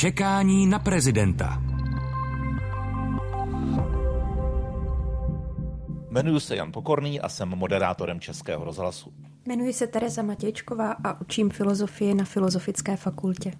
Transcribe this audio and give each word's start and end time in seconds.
Čekání 0.00 0.66
na 0.66 0.78
prezidenta. 0.78 1.62
Jmenuji 6.10 6.40
se 6.40 6.56
Jan 6.56 6.72
Pokorný 6.72 7.20
a 7.20 7.28
jsem 7.28 7.48
moderátorem 7.48 8.20
Českého 8.20 8.64
rozhlasu. 8.64 9.12
Jmenuji 9.46 9.72
se 9.72 9.86
Tereza 9.86 10.22
Matějčková 10.22 10.92
a 11.04 11.20
učím 11.20 11.50
filozofii 11.50 12.14
na 12.14 12.24
Filozofické 12.24 12.96
fakultě. 12.96 13.52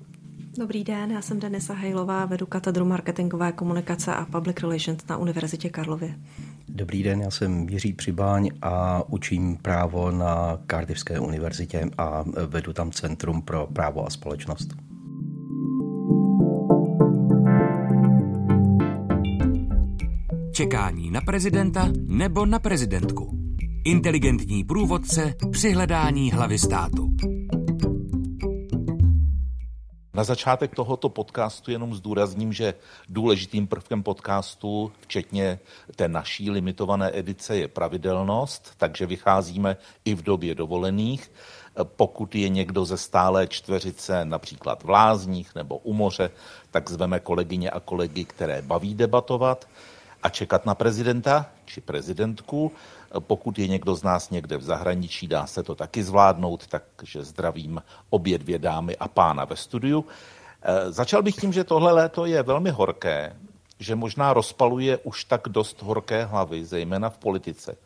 Dobrý 0.59 0.85
den, 0.85 1.11
já 1.11 1.23
jsem 1.23 1.41
Denisa 1.41 1.75
Hejlová, 1.75 2.25
vedu 2.25 2.47
katedru 2.47 2.85
marketingové 2.85 3.53
komunikace 3.53 4.15
a 4.15 4.25
public 4.25 4.61
relations 4.61 5.07
na 5.07 5.17
Univerzitě 5.17 5.69
Karlově. 5.69 6.15
Dobrý 6.69 7.03
den, 7.03 7.21
já 7.21 7.31
jsem 7.31 7.69
Jiří 7.69 7.93
Přibáň 7.93 8.51
a 8.63 9.03
učím 9.09 9.57
právo 9.57 10.11
na 10.11 10.59
Cardiffské 10.71 11.21
univerzitě 11.21 11.91
a 11.99 12.25
vedu 12.47 12.73
tam 12.73 12.93
Centrum 12.93 13.43
pro 13.43 13.67
právo 13.67 14.07
a 14.07 14.11
společnost. 14.11 14.90
Čekání 20.61 21.11
na 21.11 21.21
prezidenta 21.21 21.89
nebo 22.07 22.47
na 22.47 22.59
prezidentku. 22.59 23.39
Inteligentní 23.85 24.65
průvodce 24.65 25.35
při 25.53 25.73
hledání 25.73 26.33
hlavy 26.33 26.59
státu. 26.59 27.09
Na 30.15 30.25
začátek 30.25 30.75
tohoto 30.75 31.09
podcastu 31.09 31.71
jenom 31.71 31.95
zdůrazním, 31.95 32.53
že 32.53 32.75
důležitým 33.09 33.67
prvkem 33.67 34.03
podcastu, 34.03 34.93
včetně 35.01 35.59
té 35.97 36.09
naší 36.09 36.51
limitované 36.51 37.19
edice, 37.19 37.57
je 37.57 37.69
pravidelnost, 37.69 38.73
takže 38.77 39.07
vycházíme 39.07 39.77
i 40.05 40.15
v 40.15 40.23
době 40.23 40.55
dovolených. 40.55 41.33
Pokud 41.83 42.35
je 42.35 42.49
někdo 42.49 42.85
ze 42.85 42.97
stálé 42.97 43.47
čtveřice, 43.47 44.25
například 44.25 44.83
v 44.83 44.91
Lázních 44.91 45.55
nebo 45.55 45.79
u 45.79 45.93
moře, 45.93 46.31
tak 46.71 46.91
zveme 46.91 47.21
kolegyně 47.21 47.71
a 47.71 47.81
kolegy, 47.81 48.25
které 48.25 48.63
baví 48.63 48.95
debatovat 48.95 49.67
a 50.23 50.29
čekat 50.29 50.67
na 50.67 50.75
prezidenta 50.75 51.47
či 51.65 51.81
prezidentku. 51.81 52.73
Pokud 53.19 53.59
je 53.59 53.69
někdo 53.69 53.95
z 53.95 54.03
nás 54.03 54.31
někde 54.31 54.57
v 54.57 54.63
zahraničí, 54.63 55.27
dá 55.29 55.47
se 55.47 55.63
to 55.63 55.75
taky 55.75 56.03
zvládnout, 56.03 56.67
takže 56.67 57.25
zdravím 57.25 57.83
obě 58.11 58.39
dvě 58.39 58.59
dámy 58.59 58.97
a 58.97 59.09
pána 59.09 59.45
ve 59.45 59.57
studiu. 59.57 60.05
E, 60.63 60.93
začal 60.93 61.23
bych 61.23 61.37
tím, 61.37 61.53
že 61.53 61.65
tohle 61.65 61.93
léto 61.93 62.27
je 62.27 62.43
velmi 62.43 62.71
horké, 62.71 63.37
že 63.79 63.97
možná 63.97 64.33
rozpaluje 64.33 64.99
už 64.99 65.25
tak 65.25 65.49
dost 65.49 65.83
horké 65.83 66.25
hlavy, 66.25 66.65
zejména 66.65 67.11
v 67.11 67.19
politice. 67.19 67.77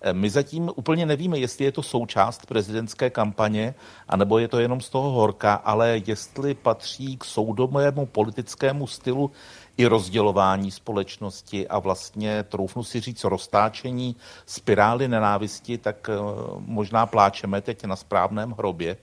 E, 0.00 0.12
my 0.12 0.30
zatím 0.30 0.70
úplně 0.74 1.06
nevíme, 1.06 1.38
jestli 1.38 1.64
je 1.64 1.72
to 1.72 1.82
součást 1.82 2.46
prezidentské 2.46 3.10
kampaně, 3.10 3.74
anebo 4.08 4.38
je 4.38 4.48
to 4.48 4.58
jenom 4.58 4.80
z 4.80 4.90
toho 4.90 5.10
horka, 5.10 5.54
ale 5.54 6.00
jestli 6.06 6.54
patří 6.54 7.16
k 7.16 7.24
soudomému 7.24 8.06
politickému 8.06 8.86
stylu 8.86 9.30
i 9.76 9.86
rozdělování 9.86 10.70
společnosti 10.70 11.68
a 11.68 11.78
vlastně, 11.78 12.42
troufnu 12.42 12.84
si 12.84 13.00
říct, 13.00 13.24
roztáčení 13.24 14.16
spirály 14.46 15.08
nenávisti, 15.08 15.78
tak 15.78 16.08
eh, 16.08 16.16
možná 16.58 17.06
pláčeme 17.06 17.60
teď 17.60 17.84
na 17.84 17.96
správném 17.96 18.50
hrobě. 18.50 18.96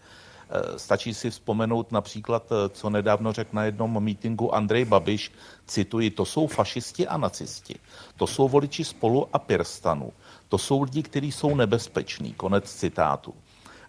Eh, 0.50 0.80
stačí 0.80 1.14
si 1.14 1.30
vzpomenout 1.30 1.92
například, 1.92 2.52
eh, 2.52 2.70
co 2.70 2.90
nedávno 2.90 3.34
řekl 3.34 3.50
na 3.54 3.64
jednom 3.64 4.04
mítingu 4.04 4.56
Andrej 4.56 4.86
Babiš, 4.86 5.32
cituji, 5.68 6.10
to 6.10 6.26
jsou 6.26 6.48
fašisti 6.48 7.08
a 7.08 7.18
nacisti, 7.18 7.76
to 8.18 8.28
jsou 8.28 8.50
voliči 8.50 8.84
spolu 8.84 9.28
a 9.34 9.40
Pirstanu, 9.40 10.14
to 10.54 10.58
jsou 10.58 10.82
lidi, 10.82 11.04
kteří 11.04 11.32
jsou 11.32 11.56
nebezpeční, 11.56 12.34
konec 12.34 12.74
citátu. 12.74 13.34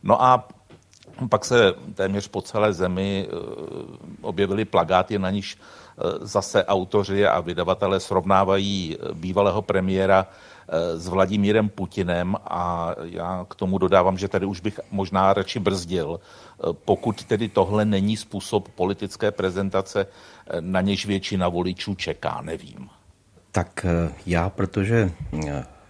No 0.03 0.23
a 0.23 0.49
pak 1.29 1.45
se 1.45 1.75
téměř 1.95 2.29
po 2.29 2.43
celé 2.43 2.73
zemi 2.73 3.29
objevily 4.23 4.65
plagáty, 4.65 5.19
na 5.19 5.31
níž 5.31 5.59
Eh, 5.99 6.27
zase 6.27 6.65
autoři 6.65 7.27
a 7.27 7.41
vydavatelé 7.41 8.01
srovnávají 8.01 8.97
eh, 8.97 9.15
bývalého 9.15 9.63
premiéra 9.63 10.27
eh, 10.27 10.99
s 10.99 11.09
Vladimírem 11.09 11.69
Putinem 11.69 12.37
a 12.45 12.95
já 13.03 13.47
k 13.49 13.55
tomu 13.55 13.79
dodávám, 13.79 14.19
že 14.19 14.29
tady 14.29 14.47
už 14.47 14.61
bych 14.61 14.81
možná 14.91 15.35
radši 15.35 15.59
brzdil, 15.59 16.21
pokud 16.85 17.25
tedy 17.25 17.49
tohle 17.49 17.85
není 17.85 18.17
způsob 18.17 18.69
politické 18.69 19.31
prezentace, 19.31 20.07
na 20.61 20.81
něž 20.81 21.07
většina 21.07 21.49
voličů 21.49 21.95
čeká, 21.95 22.41
nevím. 22.43 22.89
Tak 23.53 23.87
já, 24.27 24.51
protože 24.51 25.13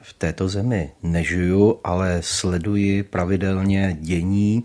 v 0.05 0.13
této 0.13 0.49
zemi 0.49 0.93
nežiju, 1.03 1.81
ale 1.85 2.19
sleduji 2.21 3.03
pravidelně 3.03 3.97
dění, 4.01 4.65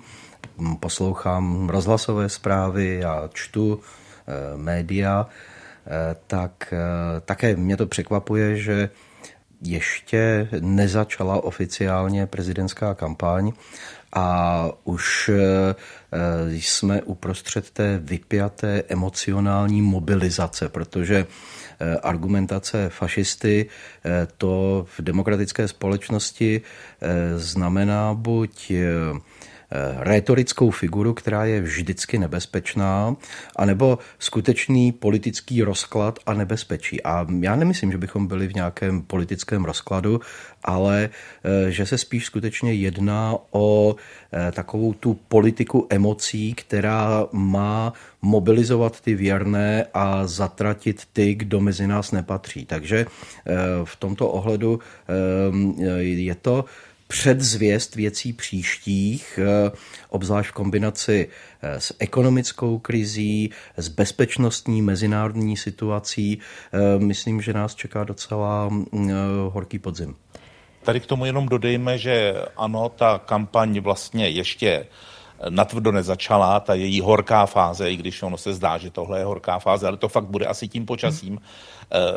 poslouchám 0.79 1.69
rozhlasové 1.69 2.29
zprávy 2.29 3.03
a 3.03 3.29
čtu 3.33 3.79
Eh, 4.29 4.57
média, 4.57 5.25
eh, 5.25 6.15
tak 6.27 6.73
eh, 6.73 7.21
také 7.25 7.55
mě 7.55 7.77
to 7.77 7.85
překvapuje, 7.85 8.57
že 8.57 8.89
ještě 9.61 10.47
nezačala 10.59 11.43
oficiálně 11.43 12.27
prezidentská 12.27 12.93
kampaň 12.93 13.51
a 14.13 14.65
už 14.83 15.29
jsme 16.49 17.01
uprostřed 17.01 17.69
té 17.69 17.99
vypjaté 18.03 18.83
emocionální 18.87 19.81
mobilizace, 19.81 20.69
protože 20.69 21.25
argumentace 22.03 22.89
fašisty 22.89 23.65
to 24.37 24.85
v 24.97 25.01
demokratické 25.01 25.67
společnosti 25.67 26.61
znamená 27.37 28.13
buď 28.13 28.71
Eh, 28.71 29.19
rétorickou 29.99 30.69
figuru, 30.69 31.13
která 31.13 31.45
je 31.45 31.61
vždycky 31.61 32.17
nebezpečná, 32.17 33.15
anebo 33.55 33.99
skutečný 34.19 34.91
politický 34.91 35.63
rozklad 35.63 36.19
a 36.25 36.33
nebezpečí. 36.33 37.03
A 37.03 37.27
já 37.41 37.55
nemyslím, 37.55 37.91
že 37.91 37.97
bychom 37.97 38.27
byli 38.27 38.47
v 38.47 38.53
nějakém 38.53 39.01
politickém 39.01 39.65
rozkladu, 39.65 40.21
ale 40.63 41.09
eh, 41.43 41.71
že 41.71 41.85
se 41.85 41.97
spíš 41.97 42.25
skutečně 42.25 42.73
jedná 42.73 43.35
o 43.51 43.95
eh, 44.33 44.51
takovou 44.51 44.93
tu 44.93 45.13
politiku 45.13 45.87
emocí, 45.89 46.53
která 46.53 47.27
má 47.31 47.93
mobilizovat 48.21 49.01
ty 49.01 49.15
věrné 49.15 49.85
a 49.93 50.27
zatratit 50.27 51.01
ty, 51.13 51.35
kdo 51.35 51.61
mezi 51.61 51.87
nás 51.87 52.11
nepatří. 52.11 52.65
Takže 52.65 53.05
v 53.83 53.95
tomto 53.95 54.29
ohledu 54.29 54.79
je 55.99 56.35
to 56.35 56.65
předzvěst 57.11 57.95
věcí 57.95 58.33
příštích, 58.33 59.39
eh, 59.41 59.71
obzvlášť 60.09 60.49
v 60.49 60.53
kombinaci 60.53 61.29
eh, 61.61 61.81
s 61.81 61.95
ekonomickou 61.99 62.79
krizí, 62.79 63.51
s 63.77 63.87
bezpečnostní 63.87 64.81
mezinárodní 64.81 65.57
situací. 65.57 66.39
Eh, 66.39 66.99
myslím, 66.99 67.41
že 67.41 67.53
nás 67.53 67.75
čeká 67.75 68.03
docela 68.03 68.69
mm, 68.69 69.11
horký 69.49 69.79
podzim. 69.79 70.15
Tady 70.83 70.99
k 70.99 71.05
tomu 71.05 71.25
jenom 71.25 71.45
dodejme, 71.49 71.97
že 71.97 72.33
ano, 72.57 72.89
ta 72.89 73.21
kampaň 73.25 73.79
vlastně 73.79 74.29
ještě 74.29 74.85
natvrdo 75.49 75.91
nezačala, 75.91 76.59
ta 76.59 76.73
její 76.73 77.01
horká 77.01 77.45
fáze, 77.45 77.91
i 77.91 77.95
když 77.95 78.23
ono 78.23 78.37
se 78.37 78.53
zdá, 78.53 78.77
že 78.77 78.91
tohle 78.91 79.19
je 79.19 79.25
horká 79.25 79.59
fáze, 79.59 79.87
ale 79.87 79.97
to 79.97 80.07
fakt 80.07 80.25
bude 80.25 80.45
asi 80.45 80.67
tím 80.67 80.85
počasím. 80.85 81.29
Hmm. 81.29 81.39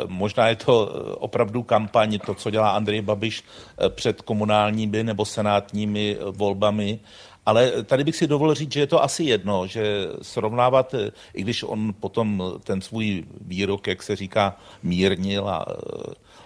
Možná 0.07 0.49
je 0.49 0.57
to 0.57 0.91
eh, 0.91 1.15
opravdu 1.15 1.63
kampaň, 1.63 2.19
to, 2.27 2.35
co 2.35 2.51
dělá 2.51 2.71
Andrej 2.71 3.03
Babiš 3.03 3.45
eh, 3.45 3.89
před 3.89 4.23
komunálními 4.23 5.05
nebo 5.05 5.25
senátními 5.25 6.17
volbami, 6.31 7.01
ale 7.47 7.83
tady 7.83 8.05
bych 8.05 8.17
si 8.17 8.27
dovolil 8.27 8.55
říct, 8.55 8.73
že 8.73 8.81
je 8.81 8.87
to 8.87 9.03
asi 9.03 9.25
jedno, 9.25 9.67
že 9.67 10.09
srovnávat, 10.23 10.95
i 11.35 11.43
když 11.43 11.63
on 11.63 11.95
potom 12.01 12.43
ten 12.65 12.81
svůj 12.81 13.25
výrok, 13.41 13.87
jak 13.87 14.03
se 14.03 14.17
říká, 14.17 14.57
mírnil 14.83 15.49
a 15.49 15.67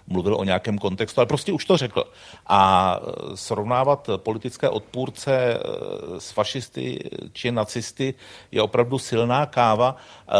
mluvil 0.06 0.34
o 0.34 0.44
nějakém 0.44 0.78
kontextu, 0.78 1.20
ale 1.20 1.26
prostě 1.26 1.52
už 1.52 1.64
to 1.64 1.76
řekl. 1.76 2.04
A 2.46 3.00
e, 3.00 3.36
srovnávat 3.36 4.10
politické 4.16 4.68
odpůrce 4.68 5.34
e, 5.36 5.60
s 6.20 6.30
fašisty 6.30 7.10
či 7.32 7.52
nacisty 7.52 8.14
je 8.52 8.62
opravdu 8.62 8.98
silná 8.98 9.46
káva, 9.46 9.96
e, 9.96 10.32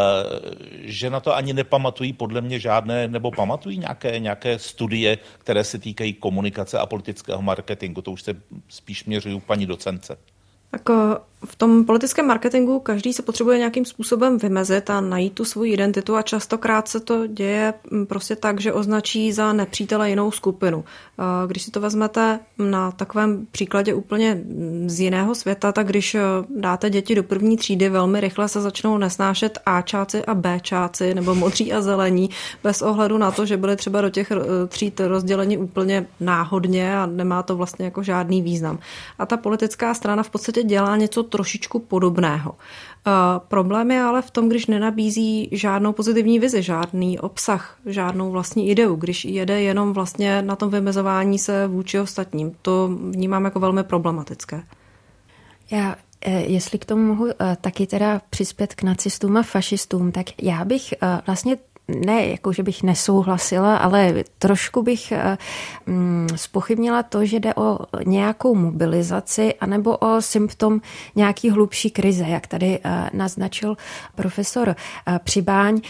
že 0.89 1.11
na 1.11 1.21
to 1.21 1.37
ani 1.37 1.53
nepamatují 1.53 2.13
podle 2.13 2.41
mě 2.41 2.61
žádné, 2.61 3.09
nebo 3.09 3.31
pamatují 3.31 3.79
nějaké, 3.79 4.19
nějaké 4.19 4.59
studie, 4.59 5.19
které 5.39 5.65
se 5.65 5.79
týkají 5.79 6.13
komunikace 6.13 6.79
a 6.79 6.87
politického 6.87 7.43
marketingu. 7.43 8.03
To 8.03 8.13
už 8.13 8.23
se 8.23 8.35
spíš 8.69 9.05
měřují 9.05 9.41
paní 9.41 9.67
docence. 9.67 10.19
Tak 10.71 10.83
v 11.45 11.57
tom 11.57 11.85
politickém 11.85 12.27
marketingu 12.27 12.79
každý 12.79 13.13
se 13.13 13.23
potřebuje 13.23 13.59
nějakým 13.59 13.85
způsobem 13.85 14.39
vymezit 14.39 14.91
a 14.91 15.01
najít 15.01 15.33
tu 15.33 15.45
svoji 15.45 15.73
identitu 15.73 16.17
a 16.17 16.23
častokrát 16.23 16.89
se 16.89 17.01
to 17.01 17.27
děje 17.27 17.75
mm, 17.91 18.07
prostě 18.07 18.37
tak, 18.37 18.61
že 18.61 18.73
označí 18.73 19.33
za 19.33 19.53
nepřítele 19.53 20.11
jinou 20.11 20.31
skupinu. 20.31 20.85
Když 21.47 21.63
si 21.63 21.71
to 21.71 21.81
vezmete 21.81 22.39
na 22.59 22.91
takovém 22.91 23.47
příkladě 23.51 23.95
úplně 23.95 24.41
z 24.87 25.01
jiného 25.01 25.35
světa, 25.35 25.73
tak 25.73 25.87
když 25.87 26.15
eh, 26.15 26.21
dáte 26.57 26.91
děti 26.91 27.15
do 27.15 27.23
první 27.23 27.57
třídy, 27.57 27.89
velmi 27.89 28.21
rychle 28.21 28.49
se 28.49 28.61
začnou 28.61 28.99
nesnášet 28.99 29.59
Ačáci 29.67 30.25
a 30.25 30.35
Bčáci 30.35 31.15
nebo 31.15 31.35
modří 31.35 31.73
a 31.73 31.81
zelení, 31.81 32.31
bez 32.63 32.83
ohledu 32.83 33.19
na 33.19 33.31
to, 33.31 33.47
že 33.47 33.57
byly 33.57 33.77
třeba 33.77 34.01
do 34.01 34.11
těch 34.11 34.31
eh, 34.31 34.67
tříd 34.69 35.01
rozděleni 35.01 35.59
úplně 35.59 36.07
náhodně 36.21 36.99
a 36.99 37.07
nemá 37.07 37.43
to 37.43 37.57
vlastně 37.57 37.85
jako 37.85 38.03
žádný 38.03 38.43
význam. 38.43 38.79
A 39.19 39.27
ta 39.27 39.37
politická 39.37 39.95
strana 39.95 40.23
v 40.23 40.31
podstatě 40.31 40.63
dělá 40.63 40.97
něco 40.97 41.23
trošičku 41.27 41.79
podobného. 41.79 42.51
Uh, 42.51 43.13
problém 43.49 43.91
je 43.91 44.01
ale 44.01 44.23
v 44.23 44.31
tom, 44.31 44.49
když 44.49 44.67
nenabízí 44.67 45.49
žádnou 45.53 45.93
pozitivní 45.93 46.39
vizi, 46.39 46.63
žádný 46.63 47.19
obsah, 47.19 47.79
žádnou 47.87 48.31
vlastní 48.31 48.69
ideu, 48.69 48.95
když 48.95 49.25
jede 49.25 49.63
jenom 49.63 49.93
vlastně 49.93 50.43
na 50.43 50.57
tom 50.57 50.71
vymezování 50.71 51.39
se 51.39 51.67
vůči 51.67 52.01
ostatním. 52.01 52.53
To 52.63 52.91
vnímám 53.11 53.45
jako 53.45 53.61
velmi 53.61 53.85
problematické. 53.85 54.63
Já 55.71 55.97
Eh, 56.21 56.45
jestli 56.47 56.79
k 56.79 56.85
tomu 56.85 57.03
mohu 57.03 57.29
eh, 57.29 57.57
taky 57.61 57.87
teda 57.87 58.21
přispět 58.31 58.75
k 58.75 58.83
nacistům 58.83 59.37
a 59.37 59.43
fašistům, 59.43 60.13
tak 60.13 60.27
já 60.43 60.65
bych 60.65 60.93
eh, 60.93 61.21
vlastně 61.27 61.57
ne, 61.89 62.27
jako 62.27 62.53
že 62.53 62.63
bych 62.63 62.83
nesouhlasila, 62.83 63.77
ale 63.77 64.15
trošku 64.39 64.83
bych 64.83 65.13
mm, 65.87 66.29
spochybnila 66.37 67.03
to, 67.03 67.27
že 67.27 67.41
jde 67.41 67.55
o 67.55 67.79
nějakou 68.05 68.55
mobilizaci 68.55 69.55
anebo 69.55 69.97
o 69.97 70.21
symptom 70.21 70.81
nějaký 71.15 71.51
hlubší 71.51 71.91
krize, 71.91 72.25
jak 72.25 72.47
tady 72.47 72.79
naznačil 73.13 73.77
profesor 74.15 74.77
Přibáň. 75.25 75.81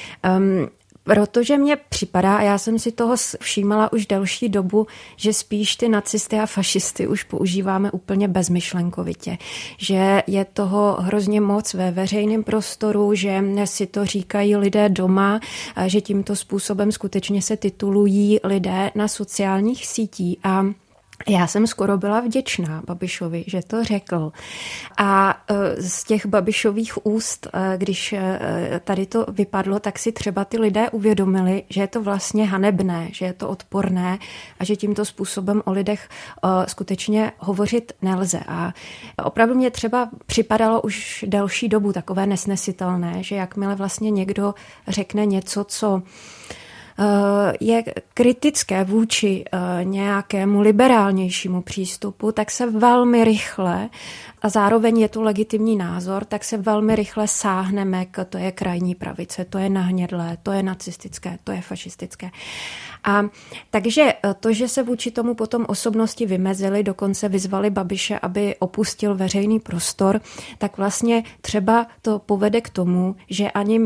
Protože 1.07 1.59
mně 1.59 1.77
připadá, 1.77 2.37
a 2.37 2.43
já 2.43 2.59
jsem 2.59 2.79
si 2.79 2.93
toho 2.93 3.15
všímala 3.41 3.93
už 3.93 4.07
delší 4.07 4.49
dobu, 4.49 4.87
že 5.17 5.33
spíš 5.33 5.77
ty 5.77 5.89
nacisty 5.89 6.37
a 6.37 6.47
fašisty 6.47 7.07
už 7.07 7.23
používáme 7.23 7.91
úplně 7.91 8.29
bezmyšlenkovitě. 8.29 9.39
Že 9.79 10.23
je 10.27 10.45
toho 10.45 10.97
hrozně 11.01 11.41
moc 11.41 11.75
ve 11.75 11.91
veřejném 11.91 12.45
prostoru, 12.45 13.15
že 13.15 13.45
si 13.65 13.87
to 13.87 14.07
říkají 14.07 14.57
lidé 14.57 14.89
doma, 14.89 15.41
že 15.87 16.01
tímto 16.01 16.37
způsobem 16.37 16.93
skutečně 16.93 17.43
se 17.43 17.57
titulují 17.57 18.39
lidé 18.45 18.91
na 18.95 19.09
sociálních 19.09 19.87
sítích 19.87 20.37
a 20.45 20.67
já 21.29 21.47
jsem 21.47 21.67
skoro 21.67 21.99
byla 21.99 22.21
vděčná 22.21 22.83
Babišovi, 22.87 23.45
že 23.47 23.61
to 23.67 23.85
řekl. 23.85 24.33
A 24.99 25.41
e, 25.49 25.83
z 25.83 26.05
těch 26.05 26.27
Babišových 26.27 27.07
úst, 27.07 27.47
e, 27.53 27.79
když 27.79 28.13
e, 28.13 28.81
tady 28.85 29.07
to 29.07 29.27
vypadlo, 29.29 29.81
tak 29.81 29.99
si 29.99 30.13
třeba 30.13 30.45
ty 30.45 30.59
lidé 30.59 30.91
uvědomili, 30.91 31.63
že 31.69 31.81
je 31.81 31.87
to 31.87 32.03
vlastně 32.03 32.47
hanebné, 32.47 33.09
že 33.13 33.25
je 33.25 33.33
to 33.33 33.49
odporné 33.49 34.19
a 34.61 34.65
že 34.65 34.77
tímto 34.77 35.05
způsobem 35.05 35.63
o 35.65 35.73
lidech 35.73 36.09
skutečně 36.67 37.33
hovořit 37.39 37.93
nelze. 38.03 38.41
A 38.49 38.73
opravdu 39.25 39.55
mě 39.55 39.71
třeba 39.71 40.09
připadalo 40.27 40.81
už 40.81 41.25
delší 41.29 41.69
dobu 41.69 41.93
takové 41.93 42.27
nesnesitelné, 42.27 43.23
že 43.23 43.37
jakmile 43.37 43.75
vlastně 43.75 44.11
někdo 44.11 44.55
řekne 44.89 45.27
něco, 45.27 45.65
co 45.65 46.03
je 47.61 47.85
kritické 48.15 48.85
vůči 48.85 49.45
eh, 49.53 49.85
nějakému 49.85 50.61
liberálnějšímu 50.61 51.63
přístupu, 51.63 52.33
tak 52.33 52.51
se 52.51 52.71
velmi 52.71 53.25
rychle 53.25 53.89
a 54.47 54.49
zároveň 54.49 54.99
je 54.99 55.09
to 55.09 55.23
legitimní 55.23 55.77
názor, 55.77 56.25
tak 56.25 56.45
se 56.45 56.57
velmi 56.57 56.97
rychle 56.97 57.29
sáhneme 57.29 58.07
k 58.07 58.25
to 58.25 58.39
je 58.39 58.53
krajní 58.53 58.95
pravice, 58.95 59.45
to 59.45 59.59
je 59.59 59.71
nahnědlé, 59.71 60.39
to 60.43 60.53
je 60.53 60.63
nacistické, 60.63 61.39
to 61.45 61.53
je 61.53 61.61
fašistické. 61.61 62.31
A 63.05 63.25
takže 63.71 64.03
eh, 64.03 64.35
to, 64.41 64.53
že 64.53 64.69
se 64.69 64.83
vůči 64.83 65.11
tomu 65.11 65.35
potom 65.35 65.65
osobnosti 65.69 66.27
vymezili, 66.27 66.83
dokonce 66.83 67.29
vyzvali 67.29 67.71
Babiše, 67.71 68.19
aby 68.19 68.57
opustil 68.59 69.15
veřejný 69.15 69.61
prostor, 69.61 70.21
tak 70.59 70.79
vlastně 70.79 71.25
třeba 71.41 71.87
to 72.03 72.19
povede 72.19 72.61
k 72.61 72.69
tomu, 72.69 73.17
že 73.31 73.51
ani, 73.51 73.81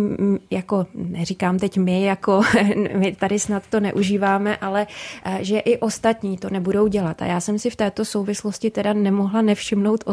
jako 0.51 0.87
neříkám 0.95 1.59
teď 1.59 1.79
my, 1.79 2.05
jako 2.05 2.43
my 2.97 3.17
tady 3.17 3.39
snad 3.39 3.63
to 3.71 3.81
neužíváme, 3.81 4.57
ale 4.57 4.87
eh, 5.25 5.39
že 5.41 5.59
i 5.59 5.79
ostatní 5.79 6.39
to 6.39 6.51
nebudou 6.51 6.87
dělat. 6.87 7.23
A 7.23 7.27
já 7.27 7.41
jsem 7.41 7.59
si 7.59 7.71
v 7.71 7.77
této 7.77 8.05
souvislosti 8.05 8.71
teda 8.71 8.93
nemohla 8.93 9.43
nevšimnout 9.43 10.05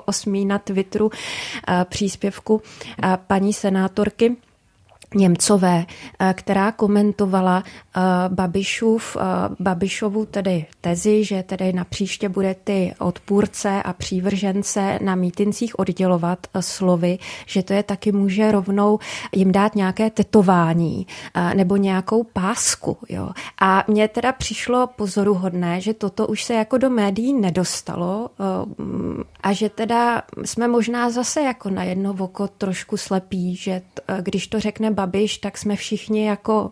8.8. 0.00 0.46
na 0.46 0.58
Twitteru 0.58 1.10
eh, 1.68 1.84
příspěvku 1.88 2.62
paní 3.26 3.52
senátorky, 3.52 4.36
Němcové, 5.14 5.86
eh, 6.18 6.34
která 6.34 6.72
komentovala 6.72 7.64
eh, 7.66 8.00
Babišův, 8.28 9.16
eh, 9.20 9.22
Babišovu 9.60 10.26
tedy 10.26 10.66
tezi, 10.80 11.24
že 11.24 11.42
tedy 11.42 11.72
na 11.72 11.84
příště 11.84 12.28
bude 12.28 12.54
ty 12.64 12.94
odpůrce 12.98 13.82
a 13.82 13.92
přívržence 13.92 14.98
na 15.02 15.14
mítincích 15.14 15.78
oddělovat 15.78 16.38
slovy, 16.60 17.18
že 17.46 17.62
to 17.62 17.72
je 17.72 17.82
taky 17.82 18.12
může 18.12 18.52
rovnou 18.52 18.98
jim 19.32 19.52
dát 19.52 19.74
nějaké 19.74 20.10
tetování 20.10 21.06
nebo 21.54 21.76
nějakou 21.76 22.24
pásku. 22.24 22.96
Jo. 23.08 23.30
A 23.60 23.84
mně 23.88 24.08
teda 24.08 24.32
přišlo 24.32 24.86
pozoruhodné, 24.86 25.80
že 25.80 25.94
toto 25.94 26.26
už 26.26 26.44
se 26.44 26.54
jako 26.54 26.78
do 26.78 26.90
médií 26.90 27.32
nedostalo 27.32 28.30
a 29.42 29.52
že 29.52 29.68
teda 29.68 30.22
jsme 30.44 30.68
možná 30.68 31.10
zase 31.10 31.40
jako 31.40 31.70
na 31.70 31.84
jedno 31.84 32.16
oko 32.18 32.48
trošku 32.48 32.96
slepí, 32.96 33.56
že 33.56 33.82
když 34.20 34.46
to 34.46 34.60
řekne 34.60 34.90
Babiš, 35.02 35.38
tak 35.38 35.58
jsme 35.58 35.76
všichni 35.76 36.26
jako 36.26 36.70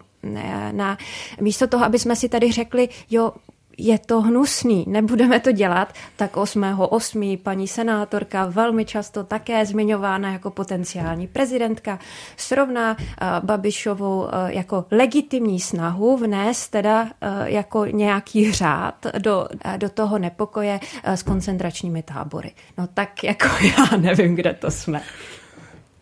na, 0.72 0.98
místo 1.40 1.66
toho, 1.66 1.84
aby 1.84 1.98
jsme 1.98 2.16
si 2.16 2.28
tady 2.28 2.52
řekli, 2.52 2.88
jo, 3.10 3.32
je 3.78 3.98
to 3.98 4.20
hnusný, 4.20 4.84
nebudeme 4.88 5.40
to 5.40 5.52
dělat, 5.52 5.92
tak 6.16 6.36
8.8. 6.36 7.38
paní 7.38 7.68
senátorka 7.68 8.46
velmi 8.46 8.84
často 8.84 9.24
také 9.24 9.66
zmiňována 9.66 10.32
jako 10.32 10.50
potenciální 10.50 11.26
prezidentka 11.26 11.98
srovná 12.36 12.96
uh, 12.98 13.06
Babišovou 13.46 14.20
uh, 14.22 14.28
jako 14.46 14.84
legitimní 14.90 15.60
snahu 15.60 16.16
vnést 16.16 16.68
teda 16.68 17.02
uh, 17.02 17.08
jako 17.44 17.86
nějaký 17.86 18.52
řád 18.52 19.06
do, 19.18 19.48
do 19.76 19.88
toho 19.88 20.18
nepokoje 20.18 20.80
s 21.04 21.22
koncentračními 21.22 22.02
tábory. 22.02 22.52
No 22.78 22.86
tak 22.94 23.24
jako 23.24 23.46
já 23.78 23.96
nevím, 23.96 24.34
kde 24.34 24.54
to 24.54 24.70
jsme. 24.70 25.02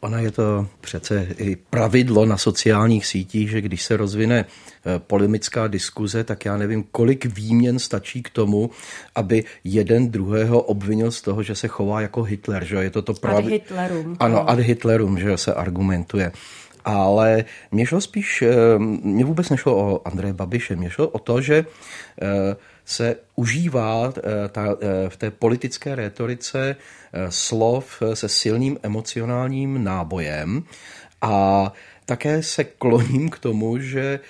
Ona 0.00 0.20
je 0.20 0.30
to 0.30 0.66
přece 0.80 1.26
i 1.38 1.56
pravidlo 1.56 2.26
na 2.26 2.36
sociálních 2.36 3.06
sítích, 3.06 3.50
že 3.50 3.60
když 3.60 3.82
se 3.82 3.96
rozvine 3.96 4.44
eh, 4.44 4.98
polemická 4.98 5.66
diskuze, 5.66 6.24
tak 6.24 6.44
já 6.44 6.56
nevím, 6.56 6.84
kolik 6.92 7.24
výměn 7.24 7.78
stačí 7.78 8.22
k 8.22 8.30
tomu, 8.30 8.70
aby 9.14 9.44
jeden 9.64 10.10
druhého 10.10 10.60
obvinil 10.62 11.10
z 11.10 11.22
toho, 11.22 11.42
že 11.42 11.54
se 11.54 11.68
chová 11.68 12.00
jako 12.00 12.22
Hitler. 12.22 12.64
Že 12.64 12.76
je 12.76 12.90
to 12.90 13.02
to 13.02 13.14
pravi... 13.14 13.44
Ad 13.44 13.50
Hitlerum. 13.50 14.16
Ano, 14.20 14.50
ad 14.50 14.58
Hitlerum, 14.58 15.18
že 15.18 15.36
se 15.36 15.54
argumentuje. 15.54 16.32
Ale 16.84 17.44
mě 17.72 17.86
šlo 17.86 18.00
spíš, 18.00 18.42
eh, 18.42 18.78
mě 18.78 19.24
vůbec 19.24 19.50
nešlo 19.50 19.76
o 19.76 20.08
Andreje 20.08 20.32
Babiše, 20.32 20.76
mě 20.76 20.90
šlo 20.90 21.08
o 21.08 21.18
to, 21.18 21.40
že 21.40 21.64
eh, 22.22 22.56
se 22.88 23.16
užívá 23.36 24.12
eh, 24.16 24.48
ta, 24.48 24.76
v 25.08 25.16
té 25.16 25.30
politické 25.30 25.94
retorice 25.94 26.76
slov 27.28 28.02
se 28.14 28.28
silným 28.28 28.78
emocionálním 28.82 29.84
nábojem. 29.84 30.64
A 31.22 31.72
také 32.06 32.42
se 32.42 32.64
kloním 32.64 33.30
k 33.30 33.38
tomu, 33.38 33.78
že 33.78 34.20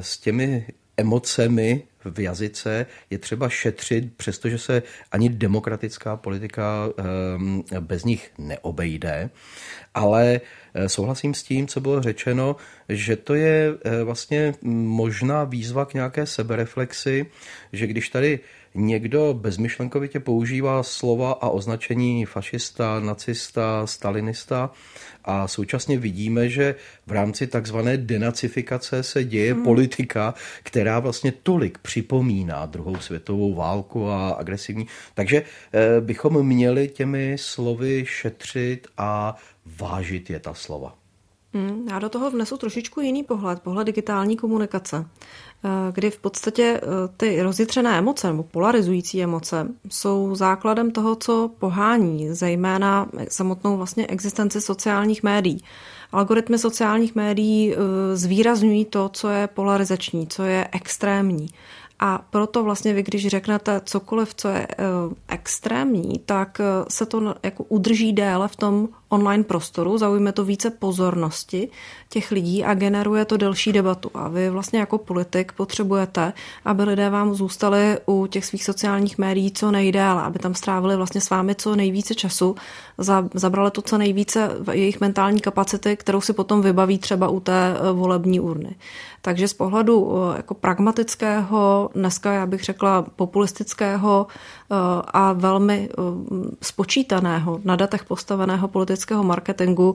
s 0.00 0.18
těmi 0.18 0.66
emocemi 0.96 1.82
v 2.04 2.20
jazyce 2.20 2.86
je 3.10 3.18
třeba 3.18 3.48
šetřit, 3.48 4.16
přestože 4.16 4.58
se 4.58 4.82
ani 5.12 5.28
demokratická 5.28 6.16
politika 6.16 6.88
bez 7.80 8.04
nich 8.04 8.30
neobejde. 8.38 9.30
Ale 9.94 10.40
eh, 10.74 10.88
souhlasím 10.88 11.34
s 11.34 11.42
tím, 11.42 11.66
co 11.66 11.80
bylo 11.80 12.02
řečeno, 12.02 12.56
že 12.88 13.16
to 13.16 13.34
je 13.34 13.74
eh, 13.84 14.04
vlastně 14.04 14.54
možná 14.62 15.44
výzva 15.44 15.84
k 15.84 15.94
nějaké 15.94 16.26
sebereflexi, 16.26 17.26
že 17.72 17.86
když 17.86 18.08
tady 18.08 18.40
někdo 18.74 19.34
bezmyšlenkovitě 19.40 20.20
používá 20.20 20.82
slova 20.82 21.32
a 21.32 21.48
označení 21.48 22.24
fašista, 22.24 23.00
nacista, 23.00 23.86
stalinista 23.86 24.70
a 25.24 25.48
současně 25.48 25.98
vidíme, 25.98 26.48
že 26.48 26.74
v 27.06 27.12
rámci 27.12 27.46
takzvané 27.46 27.96
denacifikace 27.96 29.02
se 29.02 29.24
děje 29.24 29.54
hmm. 29.54 29.62
politika, 29.62 30.34
která 30.62 31.00
vlastně 31.00 31.32
tolik 31.42 31.78
připomíná 31.92 32.66
druhou 32.66 32.96
světovou 32.96 33.54
válku 33.54 34.08
a 34.08 34.30
agresivní. 34.30 34.86
Takže 35.14 35.42
eh, 35.42 36.00
bychom 36.00 36.46
měli 36.46 36.88
těmi 36.88 37.36
slovy 37.38 38.04
šetřit 38.06 38.86
a 38.98 39.36
vážit 39.80 40.30
je 40.30 40.40
ta 40.40 40.54
slova. 40.54 40.94
Hmm, 41.54 41.88
já 41.90 41.98
do 41.98 42.08
toho 42.08 42.30
vnesu 42.30 42.56
trošičku 42.56 43.00
jiný 43.00 43.22
pohled, 43.24 43.62
pohled 43.62 43.86
digitální 43.86 44.36
komunikace, 44.36 45.06
eh, 45.06 45.68
kdy 45.92 46.10
v 46.10 46.18
podstatě 46.18 46.80
eh, 46.82 46.86
ty 47.16 47.42
rozjitřené 47.42 47.98
emoce 47.98 48.26
nebo 48.26 48.42
polarizující 48.42 49.22
emoce 49.22 49.68
jsou 49.90 50.34
základem 50.34 50.90
toho, 50.90 51.16
co 51.16 51.50
pohání, 51.58 52.34
zejména 52.34 53.08
samotnou 53.28 53.76
vlastně 53.76 54.06
existenci 54.06 54.60
sociálních 54.60 55.22
médií. 55.22 55.64
Algoritmy 56.12 56.58
sociálních 56.58 57.14
médií 57.14 57.74
zvýrazňují 58.14 58.84
to, 58.84 59.08
co 59.08 59.28
je 59.28 59.46
polarizační, 59.46 60.26
co 60.26 60.42
je 60.42 60.68
extrémní. 60.72 61.48
A 62.04 62.24
proto 62.30 62.64
vlastně 62.64 62.94
vy, 62.94 63.02
když 63.02 63.28
řeknete 63.28 63.80
cokoliv, 63.84 64.34
co 64.34 64.48
je 64.48 64.66
extrémní, 65.28 66.18
tak 66.18 66.60
se 66.88 67.06
to 67.06 67.34
jako 67.42 67.64
udrží 67.64 68.12
déle 68.12 68.48
v 68.48 68.56
tom 68.56 68.88
online 69.12 69.44
prostoru, 69.44 69.98
zaujme 69.98 70.32
to 70.32 70.44
více 70.44 70.70
pozornosti 70.70 71.68
těch 72.08 72.30
lidí 72.30 72.64
a 72.64 72.74
generuje 72.74 73.24
to 73.24 73.36
delší 73.36 73.72
debatu. 73.72 74.10
A 74.14 74.28
vy 74.28 74.50
vlastně 74.50 74.78
jako 74.78 74.98
politik 74.98 75.52
potřebujete, 75.52 76.32
aby 76.64 76.82
lidé 76.82 77.10
vám 77.10 77.34
zůstali 77.34 77.98
u 78.06 78.26
těch 78.26 78.44
svých 78.44 78.64
sociálních 78.64 79.18
médií 79.18 79.52
co 79.52 79.70
nejdéle, 79.70 80.22
aby 80.22 80.38
tam 80.38 80.54
strávili 80.54 80.96
vlastně 80.96 81.20
s 81.20 81.30
vámi 81.30 81.54
co 81.54 81.76
nejvíce 81.76 82.14
času, 82.14 82.56
zabrali 83.34 83.70
to 83.70 83.82
co 83.82 83.98
nejvíce 83.98 84.50
jejich 84.72 85.00
mentální 85.00 85.40
kapacity, 85.40 85.96
kterou 85.96 86.20
si 86.20 86.32
potom 86.32 86.62
vybaví 86.62 86.98
třeba 86.98 87.28
u 87.28 87.40
té 87.40 87.76
eh, 87.76 87.92
volební 87.92 88.40
urny. 88.40 88.74
Takže 89.22 89.48
z 89.48 89.54
pohledu 89.54 90.12
eh, 90.12 90.36
jako 90.36 90.54
pragmatického, 90.54 91.90
dneska 91.94 92.32
já 92.32 92.46
bych 92.46 92.64
řekla 92.64 93.02
populistického 93.16 94.26
eh, 94.28 94.74
a 95.06 95.32
velmi 95.32 95.88
spočítaného, 96.62 97.60
na 97.64 97.76
datech 97.76 98.04
postaveného 98.04 98.68
politického 98.68 99.01
marketingu, 99.10 99.94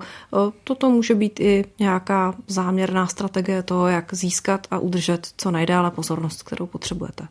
toto 0.63 0.89
může 0.89 1.15
být 1.15 1.39
i 1.39 1.65
nějaká 1.79 2.33
záměrná 2.47 3.07
strategie 3.07 3.63
toho, 3.63 3.87
jak 3.87 4.13
získat 4.13 4.67
a 4.71 4.79
udržet 4.79 5.27
co 5.37 5.51
nejdále 5.51 5.91
pozornost, 5.91 6.43
kterou 6.43 6.65
potřebujete. 6.65 7.27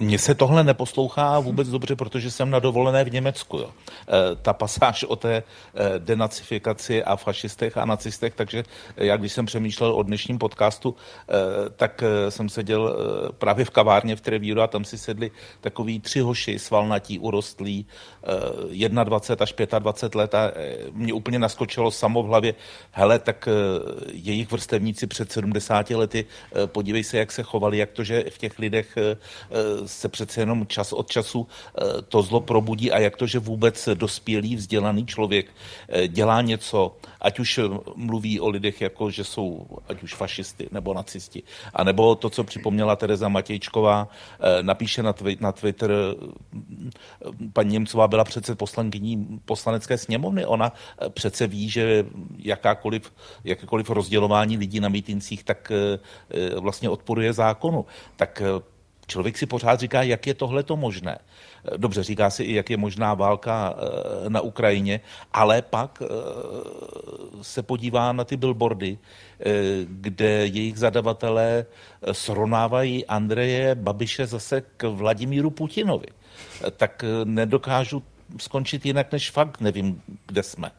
Mně 0.00 0.18
se 0.18 0.34
tohle 0.34 0.64
neposlouchá 0.64 1.40
vůbec 1.40 1.68
dobře, 1.68 1.96
protože 1.96 2.30
jsem 2.30 2.50
na 2.50 2.58
dovolené 2.58 3.04
v 3.04 3.12
Německu. 3.12 3.58
Jo. 3.58 3.70
E, 3.70 4.36
ta 4.36 4.52
pasáž 4.52 5.04
o 5.04 5.16
té 5.16 5.34
e, 5.36 5.42
denacifikaci 5.98 7.04
a 7.04 7.16
fašistech 7.16 7.76
a 7.76 7.84
nacistech, 7.84 8.34
takže 8.34 8.64
já 8.96 9.16
když 9.16 9.32
jsem 9.32 9.46
přemýšlel 9.46 9.94
o 9.94 10.02
dnešním 10.02 10.38
podcastu, 10.38 10.94
e, 11.28 11.70
tak 11.70 12.02
e, 12.02 12.30
jsem 12.30 12.48
seděl 12.48 12.88
e, 12.88 13.32
právě 13.32 13.64
v 13.64 13.70
kavárně 13.70 14.16
v 14.16 14.20
Trevíru 14.20 14.60
a 14.60 14.66
tam 14.66 14.84
si 14.84 14.98
sedli 14.98 15.30
takový 15.60 16.00
tři 16.00 16.20
hoši 16.20 16.58
svalnatí, 16.58 17.18
urostlí, 17.18 17.86
21 19.04 19.42
až 19.44 19.54
25 19.78 20.14
let 20.14 20.34
a 20.34 20.52
e, 20.54 20.76
mě 20.92 21.12
úplně 21.12 21.38
naskočilo 21.38 21.90
samo 21.90 22.22
v 22.22 22.26
hlavě, 22.26 22.54
hele, 22.90 23.18
tak 23.18 23.48
e, 23.48 23.52
jejich 24.12 24.50
vrstevníci 24.50 25.06
před 25.06 25.32
70 25.32 25.90
lety, 25.90 26.26
podívej 26.66 27.04
se, 27.04 27.18
jak 27.18 27.32
se 27.32 27.42
chovali, 27.42 27.78
jak 27.78 27.90
to, 27.90 28.04
že 28.04 28.24
v 28.30 28.38
těch 28.38 28.58
lidech 28.58 28.98
se 29.86 30.08
přece 30.08 30.40
jenom 30.40 30.66
čas 30.66 30.92
od 30.92 31.10
času 31.10 31.46
eh, 31.46 32.02
to 32.08 32.22
zlo 32.22 32.40
probudí 32.40 32.92
a 32.92 32.98
jak 32.98 33.16
to, 33.16 33.26
že 33.26 33.38
vůbec 33.38 33.88
dospělý, 33.94 34.56
vzdělaný 34.56 35.06
člověk 35.06 35.46
eh, 35.88 36.08
dělá 36.08 36.40
něco, 36.42 36.96
ať 37.20 37.38
už 37.38 37.58
eh, 37.58 37.62
mluví 37.96 38.40
o 38.40 38.48
lidech 38.48 38.80
jako, 38.80 39.10
že 39.10 39.24
jsou 39.24 39.66
ať 39.88 40.02
už 40.02 40.14
fašisty 40.14 40.68
nebo 40.72 40.94
nacisti, 40.94 41.42
a 41.74 41.84
nebo 41.84 42.14
to, 42.14 42.30
co 42.30 42.44
připomněla 42.44 42.96
Tereza 42.96 43.28
Matějčková, 43.28 44.08
napíše 44.62 45.02
na, 45.02 45.14
na 45.40 45.52
Twitter, 45.52 45.90
paní 47.52 47.72
Němcová 47.72 48.08
byla 48.10 48.24
přece 48.24 48.54
poslankyní 48.54 49.40
poslanecké 49.44 49.98
sněmovny, 49.98 50.46
ona 50.46 50.72
přece 51.08 51.46
ví, 51.46 51.70
že 51.70 52.06
jakákoliv, 52.38 53.12
jakékoliv 53.44 53.90
rozdělování 53.90 54.56
lidí 54.56 54.80
na 54.80 54.88
mítincích 54.88 55.44
tak 55.44 55.72
vlastně 56.60 56.88
odporuje 56.88 57.32
zákonu. 57.32 57.86
Tak 58.16 58.42
člověk 59.10 59.38
si 59.38 59.46
pořád 59.46 59.80
říká, 59.80 60.02
jak 60.02 60.26
je 60.26 60.34
tohle 60.34 60.62
to 60.62 60.76
možné. 60.76 61.18
Dobře, 61.76 62.02
říká 62.02 62.30
si 62.30 62.42
i, 62.42 62.54
jak 62.54 62.70
je 62.70 62.76
možná 62.76 63.14
válka 63.14 63.74
eh, 63.74 64.30
na 64.30 64.40
Ukrajině, 64.40 65.00
ale 65.32 65.62
pak 65.62 66.02
eh, 66.02 66.06
se 67.42 67.62
podívá 67.62 68.12
na 68.12 68.24
ty 68.24 68.36
billboardy, 68.36 68.98
eh, 68.98 69.44
kde 69.84 70.46
jejich 70.46 70.78
zadavatelé 70.78 71.66
srovnávají 72.12 73.06
Andreje 73.06 73.74
Babiše 73.74 74.26
zase 74.26 74.62
k 74.76 74.88
Vladimíru 74.88 75.50
Putinovi. 75.50 76.06
Tak 76.76 77.04
nedokážu 77.24 78.02
skončit 78.38 78.86
jinak, 78.86 79.12
než 79.12 79.30
fakt 79.30 79.60
nevím, 79.60 80.02
kde 80.26 80.42
jsme. 80.42 80.70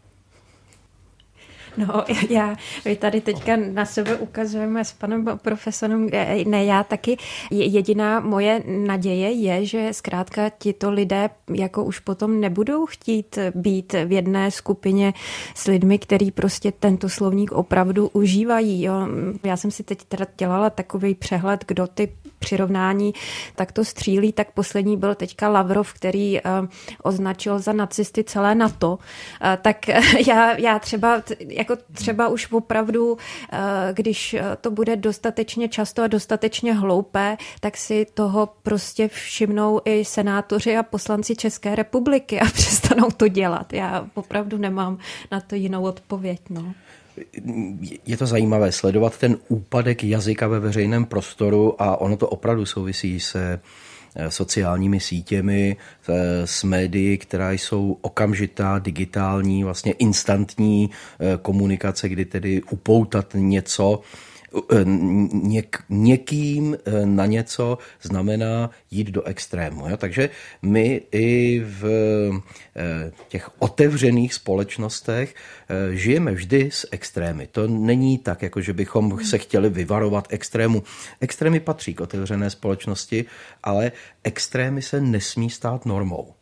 No, 1.78 2.04
já, 2.30 2.56
vy 2.86 2.96
tady 2.96 3.22
teďka 3.22 3.56
na 3.56 3.86
sebe 3.86 4.16
ukazujeme 4.16 4.86
s 4.86 4.94
panem 4.94 5.26
profesorem, 5.42 6.10
eh, 6.14 6.46
ne, 6.46 6.66
já 6.66 6.84
taky. 6.84 7.18
Jediná 7.52 8.20
moje 8.20 8.64
naděje 8.68 9.32
je, 9.32 9.66
že 9.66 9.94
zkrátka 9.94 10.50
tito 10.50 10.92
lidé 10.92 11.30
jako 11.54 11.84
už 11.84 12.00
potom 12.00 12.40
nebudou 12.40 12.86
chtít 12.86 13.38
být 13.56 13.94
v 14.06 14.12
jedné 14.12 14.52
skupině 14.52 15.14
s 15.56 15.68
lidmi, 15.68 16.00
který 16.00 16.32
prostě 16.32 16.72
tento 16.72 17.10
slovník 17.10 17.52
opravdu 17.52 18.08
užívají. 18.08 18.84
Jo. 18.84 19.08
Já 19.44 19.58
jsem 19.58 19.72
si 19.72 19.84
teď 19.84 20.04
teda 20.04 20.26
dělala 20.38 20.70
takový 20.70 21.16
přehled, 21.16 21.66
kdo 21.68 21.88
ty 21.88 22.12
přirovnání 22.42 23.14
tak 23.56 23.72
to 23.72 23.86
střílí, 23.86 24.34
tak 24.34 24.52
poslední 24.52 24.98
byl 24.98 25.16
teďka 25.16 25.50
Lavrov, 25.50 25.94
který 25.94 26.42
uh, 26.42 26.68
označil 27.04 27.60
za 27.60 27.74
nacisty 27.74 28.24
celé 28.24 28.56
NATO. 28.56 28.92
Uh, 28.92 28.98
tak 29.62 29.88
já, 30.28 30.58
já 30.58 30.80
třeba 30.80 31.24
jako 31.48 31.76
třeba 31.94 32.28
už 32.28 32.52
opravdu, 32.52 33.18
eh, 33.52 33.60
když 33.94 34.34
eh, 34.34 34.44
to 34.62 34.72
bude 34.72 34.96
dostatečně 34.96 35.70
často 35.70 36.04
a 36.04 36.08
dostatečně 36.08 36.74
hloupé, 36.74 37.38
tak 37.60 37.78
si 37.78 38.06
toho 38.14 38.50
prostě 38.64 39.08
všimnou 39.08 39.82
i 39.86 40.06
senátoři 40.06 40.78
a 40.78 40.84
poslanci 40.84 41.36
České 41.36 41.76
republiky 41.76 42.40
a 42.40 42.46
přestanou 42.54 43.12
to 43.18 43.28
dělat. 43.28 43.74
Já 43.74 44.08
opravdu 44.14 44.58
nemám 44.58 44.98
na 45.32 45.42
to 45.42 45.56
jinou 45.56 45.84
odpověď. 45.84 46.42
No 46.50 46.74
je 48.06 48.18
to 48.18 48.28
zajímavé 48.28 48.72
sledovat 48.72 49.18
ten 49.18 49.38
úpadek 49.48 50.04
jazyka 50.04 50.48
ve 50.48 50.60
veřejném 50.60 51.06
prostoru 51.06 51.82
a 51.82 52.02
ono 52.02 52.18
to 52.18 52.28
opravdu 52.28 52.66
souvisí 52.66 53.20
se 53.20 53.60
Eh, 54.16 54.32
sociálními 54.32 55.00
sítěmi, 55.00 55.78
eh, 56.10 56.48
s 56.48 56.64
médií, 56.64 57.18
která 57.18 57.52
jsou 57.52 57.98
okamžitá, 58.02 58.80
digitální, 58.80 59.64
vlastně 59.64 59.92
instantní 59.92 60.90
eh, 61.20 61.38
komunikace, 61.42 62.10
kdy 62.10 62.26
tedy 62.26 62.62
upoutat 62.72 63.28
něco 63.34 64.02
něk, 65.34 65.84
někým 65.90 66.78
eh, 66.86 67.06
na 67.06 67.26
něco 67.26 67.78
znamená 68.02 68.70
jít 68.92 69.08
do 69.08 69.24
extrému. 69.24 69.90
Jo? 69.90 69.98
Takže 69.98 70.30
my 70.62 71.02
i 71.12 71.60
v 71.66 71.86
eh, 72.76 73.12
těch 73.28 73.50
otevřených 73.60 74.34
společnostech 74.34 75.36
žijeme 75.92 76.32
vždy 76.32 76.72
s 76.72 76.88
extrémy. 76.92 77.48
To 77.48 77.68
není 77.68 78.18
tak, 78.18 78.42
jako 78.42 78.62
že 78.62 78.74
bychom 78.74 79.26
se 79.26 79.38
chtěli 79.38 79.70
vyvarovat 79.70 80.28
extrému. 80.30 80.84
Extrémy 81.22 81.60
patří 81.60 81.94
k 81.94 82.02
otevřené 82.02 82.50
společnosti, 82.50 83.26
ale 83.64 83.92
extrémy 84.24 84.82
se 84.82 85.02
nesmí 85.02 85.50
stát 85.50 85.86
normou. 85.86 86.34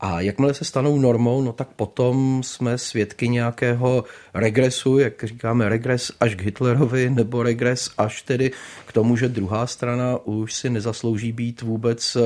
A 0.00 0.20
jakmile 0.20 0.54
se 0.54 0.64
stanou 0.64 0.98
normou, 0.98 1.42
no 1.42 1.52
tak 1.52 1.68
potom 1.68 2.42
jsme 2.42 2.78
svědky 2.78 3.28
nějakého 3.28 4.04
regresu, 4.34 4.98
jak 4.98 5.24
říkáme, 5.24 5.68
regres 5.68 6.12
až 6.20 6.34
k 6.34 6.42
Hitlerovi, 6.42 7.10
nebo 7.10 7.42
regres 7.42 7.90
až 7.98 8.22
tedy 8.22 8.50
k 8.86 8.92
tomu, 8.92 9.16
že 9.16 9.28
druhá 9.28 9.66
strana 9.66 10.18
už 10.24 10.54
si 10.54 10.70
nezaslouží 10.70 11.32
být 11.32 11.62
vůbec 11.62 12.16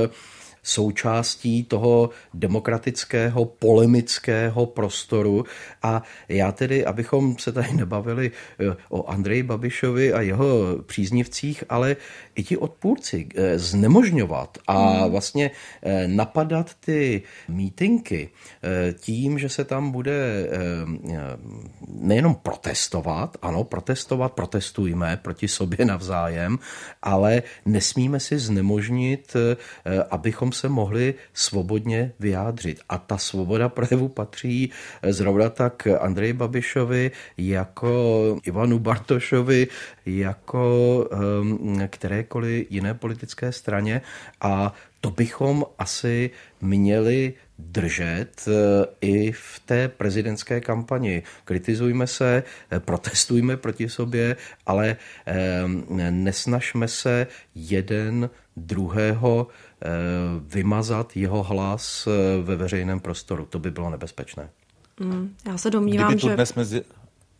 součástí 0.62 1.64
toho 1.64 2.10
demokratického, 2.34 3.44
polemického 3.44 4.66
prostoru. 4.66 5.44
A 5.82 6.02
já 6.28 6.52
tedy, 6.52 6.84
abychom 6.84 7.38
se 7.38 7.52
tady 7.52 7.72
nebavili 7.72 8.30
eh, 8.60 8.76
o 8.88 9.06
Andreji 9.10 9.42
Babišovi 9.42 10.12
a 10.12 10.20
jeho 10.20 10.78
příznivcích, 10.86 11.64
ale 11.68 11.96
i 12.34 12.42
ti 12.42 12.56
odpůrci 12.56 13.28
eh, 13.34 13.58
znemožňovat 13.58 14.58
a 14.66 14.90
hmm. 14.90 15.10
vlastně 15.10 15.50
eh, 15.82 16.08
napadat 16.08 16.74
ty 16.74 17.22
mítinky 17.48 18.30
tím, 19.00 19.38
že 19.38 19.48
se 19.48 19.64
tam 19.64 19.90
bude 19.90 20.48
nejenom 21.88 22.34
protestovat, 22.34 23.36
ano, 23.42 23.64
protestovat, 23.64 24.32
protestujme 24.32 25.18
proti 25.22 25.48
sobě 25.48 25.84
navzájem, 25.84 26.58
ale 27.02 27.42
nesmíme 27.66 28.20
si 28.20 28.38
znemožnit, 28.38 29.36
abychom 30.10 30.47
se 30.52 30.68
mohli 30.68 31.14
svobodně 31.34 32.12
vyjádřit. 32.20 32.80
A 32.88 32.98
ta 32.98 33.18
svoboda 33.18 33.68
projevu 33.68 34.08
patří 34.08 34.70
zrovna 35.02 35.48
tak 35.48 35.86
Andreji 36.00 36.32
Babišovi, 36.32 37.10
jako 37.38 38.36
Ivanu 38.44 38.78
Bartošovi, 38.78 39.66
jako 40.06 40.64
um, 41.40 41.80
kterékoliv 41.88 42.66
jiné 42.70 42.94
politické 42.94 43.52
straně. 43.52 44.00
A 44.40 44.74
to 45.00 45.10
bychom 45.10 45.64
asi 45.78 46.30
měli 46.60 47.34
držet 47.58 48.44
uh, 48.46 48.52
i 49.00 49.32
v 49.32 49.60
té 49.66 49.88
prezidentské 49.88 50.60
kampani. 50.60 51.22
Kritizujme 51.44 52.06
se, 52.06 52.42
protestujme 52.78 53.56
proti 53.56 53.88
sobě, 53.88 54.36
ale 54.66 54.96
um, 55.64 55.84
nesnažme 56.10 56.88
se 56.88 57.26
jeden 57.54 58.30
druhého 58.56 59.46
Eh, 59.46 59.67
vymazat 60.46 61.16
jeho 61.16 61.42
hlas 61.42 62.06
eh, 62.06 62.42
ve 62.42 62.56
veřejném 62.56 63.00
prostoru. 63.00 63.46
To 63.46 63.58
by 63.58 63.70
bylo 63.70 63.90
nebezpečné. 63.90 64.50
Mm, 65.00 65.34
já 65.46 65.58
se 65.58 65.70
domnívám, 65.70 66.18
že... 66.18 66.34
Dnes 66.34 66.54
mezi... 66.54 66.82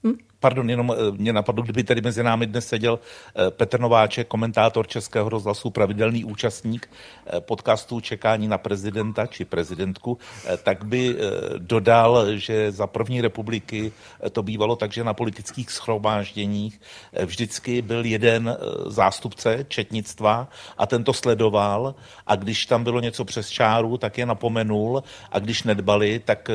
Hm? 0.06 0.18
Pardon, 0.40 0.70
jenom 0.70 0.92
eh, 0.92 1.12
mě 1.12 1.32
napadlo, 1.32 1.62
kdyby 1.62 1.84
tady 1.84 2.00
mezi 2.00 2.22
námi 2.22 2.46
dnes 2.46 2.68
seděl 2.68 2.98
eh, 2.98 3.50
Petr 3.50 3.80
Nováček, 3.80 4.28
komentátor 4.28 4.88
Českého 4.88 5.28
rozhlasu, 5.28 5.70
pravidelný 5.70 6.24
účastník 6.24 6.90
eh, 7.26 7.40
podcastu 7.40 8.00
Čekání 8.00 8.48
na 8.48 8.58
prezidenta 8.58 9.26
či 9.26 9.44
prezidentku, 9.44 10.18
tak 10.62 10.84
by 10.84 11.16
dodal, 11.58 12.36
že 12.36 12.72
za 12.72 12.86
první 12.86 13.20
republiky 13.20 13.92
to 14.32 14.42
bývalo 14.42 14.76
tak, 14.76 14.92
že 14.92 15.04
na 15.04 15.14
politických 15.14 15.70
schromážděních 15.70 16.80
vždycky 17.24 17.82
byl 17.82 18.04
jeden 18.04 18.56
zástupce 18.86 19.64
četnictva 19.68 20.48
a 20.78 20.86
ten 20.86 21.04
to 21.04 21.12
sledoval. 21.12 21.94
A 22.26 22.36
když 22.36 22.66
tam 22.66 22.84
bylo 22.84 23.00
něco 23.00 23.24
přes 23.24 23.48
čáru, 23.48 23.98
tak 23.98 24.18
je 24.18 24.26
napomenul. 24.26 25.02
A 25.32 25.38
když 25.38 25.62
nedbali, 25.62 26.18
tak 26.24 26.50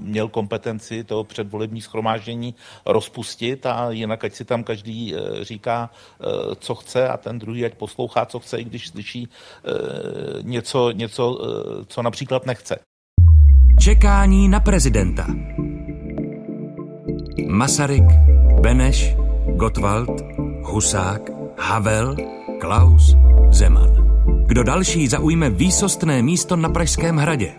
měl 0.00 0.28
kompetenci 0.28 1.04
to 1.04 1.24
předvolební 1.24 1.80
schromáždění 1.80 2.54
roz 2.86 3.05
rozpustit 3.06 3.66
a 3.66 3.90
jinak 3.90 4.24
ať 4.24 4.32
si 4.34 4.44
tam 4.44 4.64
každý 4.64 5.14
eh, 5.14 5.44
říká, 5.44 5.90
eh, 5.90 6.26
co 6.58 6.74
chce 6.74 7.08
a 7.08 7.16
ten 7.16 7.38
druhý 7.38 7.64
ať 7.64 7.74
poslouchá, 7.74 8.26
co 8.26 8.38
chce, 8.38 8.58
i 8.58 8.64
když 8.64 8.88
slyší 8.88 9.28
eh, 9.28 9.70
něco, 10.42 10.90
něco 10.90 11.24
co 11.88 12.02
například 12.02 12.46
nechce. 12.46 12.78
Čekání 13.80 14.48
na 14.48 14.60
prezidenta. 14.60 15.26
Masaryk, 17.46 18.04
Beneš, 18.60 19.14
Gottwald, 19.56 20.20
Husák, 20.62 21.30
Havel, 21.58 22.16
Klaus, 22.60 23.14
Zeman. 23.50 24.06
Kdo 24.46 24.62
další 24.62 25.08
zaujme 25.08 25.50
výsostné 25.50 26.22
místo 26.22 26.56
na 26.56 26.68
Pražském 26.68 27.16
hradě? 27.16 27.52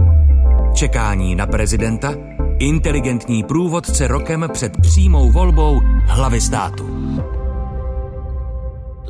Čekání 0.75 1.35
na 1.35 1.47
prezidenta 1.47 2.36
Inteligentní 2.59 3.43
průvodce 3.43 4.07
rokem 4.07 4.49
před 4.53 4.71
přímou 4.81 5.31
volbou 5.31 5.79
hlavy 6.05 6.41
státu. 6.41 6.85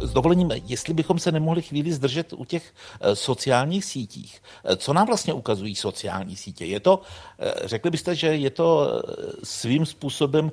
S 0.02 0.14
dovolením, 0.14 0.52
jestli 0.66 0.94
bychom 0.94 1.20
se 1.20 1.32
nemohli 1.32 1.62
chvíli 1.62 1.94
zdržet 1.94 2.34
u 2.34 2.46
těch 2.46 2.74
eh, 3.02 3.16
sociálních 3.16 3.86
sítích. 3.86 4.42
Eh, 4.66 4.76
co 4.78 4.94
nám 4.94 5.08
vlastně 5.08 5.34
ukazují 5.34 5.76
sociální 5.76 6.36
sítě? 6.36 6.66
Je 6.66 6.80
to, 6.80 7.02
eh, 7.40 7.54
řekli 7.64 7.92
byste, 7.92 8.16
že 8.16 8.28
je 8.28 8.50
to 8.50 9.02
svým 9.44 9.86
způsobem 9.86 10.52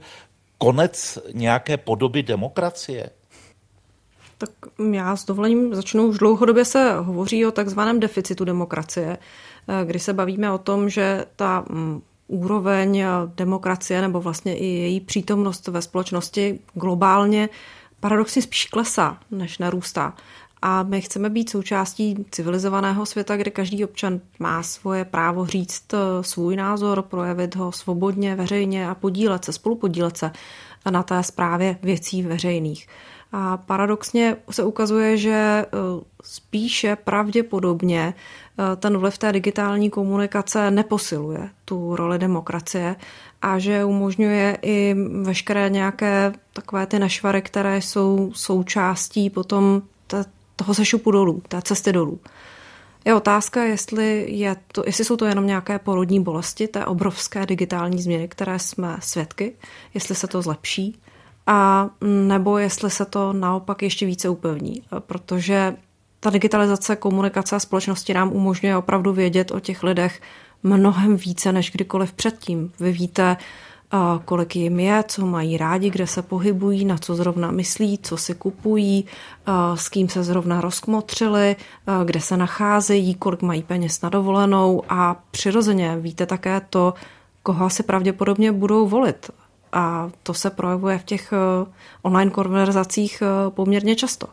konec 0.58 1.18
nějaké 1.32 1.76
podoby 1.76 2.22
demokracie? 2.22 3.10
Tak 4.38 4.50
já 4.92 5.16
s 5.16 5.24
dovolením 5.24 5.74
začnu. 5.74 6.06
Už 6.06 6.18
dlouhodobě 6.18 6.64
se 6.64 6.94
hovoří 6.94 7.46
o 7.46 7.50
takzvaném 7.50 8.00
deficitu 8.00 8.44
demokracie, 8.44 9.18
kdy 9.84 9.98
se 9.98 10.12
bavíme 10.12 10.52
o 10.52 10.58
tom, 10.58 10.88
že 10.88 11.24
ta 11.36 11.64
mm, 11.70 12.02
úroveň 12.28 13.04
demokracie 13.36 14.02
nebo 14.02 14.20
vlastně 14.20 14.56
i 14.56 14.66
její 14.66 15.00
přítomnost 15.00 15.68
ve 15.68 15.82
společnosti 15.82 16.58
globálně 16.74 17.48
paradoxně 18.00 18.42
spíš 18.42 18.64
klesá, 18.64 19.18
než 19.30 19.58
narůstá. 19.58 20.14
A 20.62 20.82
my 20.82 21.00
chceme 21.00 21.30
být 21.30 21.50
součástí 21.50 22.26
civilizovaného 22.30 23.06
světa, 23.06 23.36
kde 23.36 23.50
každý 23.50 23.84
občan 23.84 24.20
má 24.38 24.62
svoje 24.62 25.04
právo 25.04 25.46
říct 25.46 25.94
eh, 25.94 25.98
svůj 26.20 26.56
názor, 26.56 27.02
projevit 27.02 27.56
ho 27.56 27.72
svobodně, 27.72 28.36
veřejně 28.36 28.88
a 28.88 28.94
podílet 28.94 29.44
se, 29.44 29.52
spolupodílet 29.52 30.16
se 30.16 30.30
na 30.90 31.02
té 31.02 31.22
zprávě 31.22 31.78
věcí 31.82 32.22
veřejných. 32.22 32.86
A 33.36 33.56
paradoxně 33.56 34.36
se 34.50 34.64
ukazuje, 34.64 35.16
že 35.16 35.32
eh, 35.32 35.66
spíše 36.22 36.96
pravděpodobně 36.96 38.14
eh, 38.14 38.76
ten 38.76 38.98
vliv 38.98 39.18
té 39.18 39.32
digitální 39.32 39.90
komunikace 39.90 40.70
neposiluje 40.70 41.50
tu 41.64 41.96
roli 41.96 42.18
demokracie 42.18 42.96
a 43.42 43.58
že 43.58 43.84
umožňuje 43.84 44.58
i 44.62 44.96
veškeré 45.22 45.70
nějaké 45.70 46.32
takové 46.52 46.86
ty 46.86 46.98
nešvary, 46.98 47.42
které 47.42 47.76
jsou 47.76 48.32
součástí 48.34 49.30
potom 49.30 49.82
toho 50.56 50.74
sešupu 50.74 51.10
dolů, 51.10 51.42
té 51.48 51.62
cesty 51.62 51.92
dolů. 51.92 52.20
Je 53.04 53.14
otázka, 53.14 53.62
jestli, 53.62 54.26
je 54.28 54.56
to, 54.72 54.82
jestli 54.86 55.04
jsou 55.04 55.16
to 55.16 55.24
jenom 55.24 55.46
nějaké 55.46 55.78
porodní 55.78 56.22
bolesti, 56.22 56.68
té 56.68 56.86
obrovské 56.86 57.46
digitální 57.46 58.02
změny, 58.02 58.28
které 58.28 58.58
jsme 58.58 58.96
svědky, 59.00 59.52
jestli 59.94 60.14
se 60.14 60.26
to 60.26 60.42
zlepší, 60.42 61.00
a 61.46 61.90
nebo 62.02 62.58
jestli 62.58 62.90
se 62.90 63.04
to 63.04 63.32
naopak 63.32 63.82
ještě 63.82 64.06
více 64.06 64.28
upevní, 64.28 64.82
protože 64.98 65.76
ta 66.20 66.30
digitalizace 66.30 66.96
komunikace 66.96 67.56
a 67.56 67.58
společnosti 67.58 68.14
nám 68.14 68.32
umožňuje 68.32 68.76
opravdu 68.76 69.12
vědět 69.12 69.50
o 69.50 69.60
těch 69.60 69.82
lidech 69.82 70.20
mnohem 70.62 71.16
více 71.16 71.52
než 71.52 71.70
kdykoliv 71.70 72.12
předtím. 72.12 72.72
Vy 72.80 72.92
víte, 72.92 73.36
kolik 74.24 74.56
jim 74.56 74.80
je, 74.80 75.04
co 75.08 75.26
mají 75.26 75.56
rádi, 75.56 75.90
kde 75.90 76.06
se 76.06 76.22
pohybují, 76.22 76.84
na 76.84 76.98
co 76.98 77.14
zrovna 77.14 77.50
myslí, 77.50 77.98
co 78.02 78.16
si 78.16 78.34
kupují, 78.34 79.04
s 79.74 79.88
kým 79.88 80.08
se 80.08 80.24
zrovna 80.24 80.60
rozkmotřili, 80.60 81.56
kde 82.04 82.20
se 82.20 82.36
nacházejí, 82.36 83.14
kolik 83.14 83.42
mají 83.42 83.62
peněz 83.62 84.02
na 84.02 84.08
dovolenou 84.08 84.82
a 84.88 85.22
přirozeně 85.30 85.96
víte 86.00 86.26
také 86.26 86.60
to, 86.70 86.94
koho 87.42 87.64
asi 87.64 87.82
pravděpodobně 87.82 88.52
budou 88.52 88.88
volit 88.88 89.30
a 89.74 90.10
to 90.22 90.34
se 90.34 90.50
projevuje 90.50 90.98
v 90.98 91.04
těch 91.04 91.32
eh, 91.32 91.66
online 92.02 92.30
konverzacích 92.30 93.22
eh, 93.22 93.50
poměrně 93.50 93.96
často. 93.96 94.26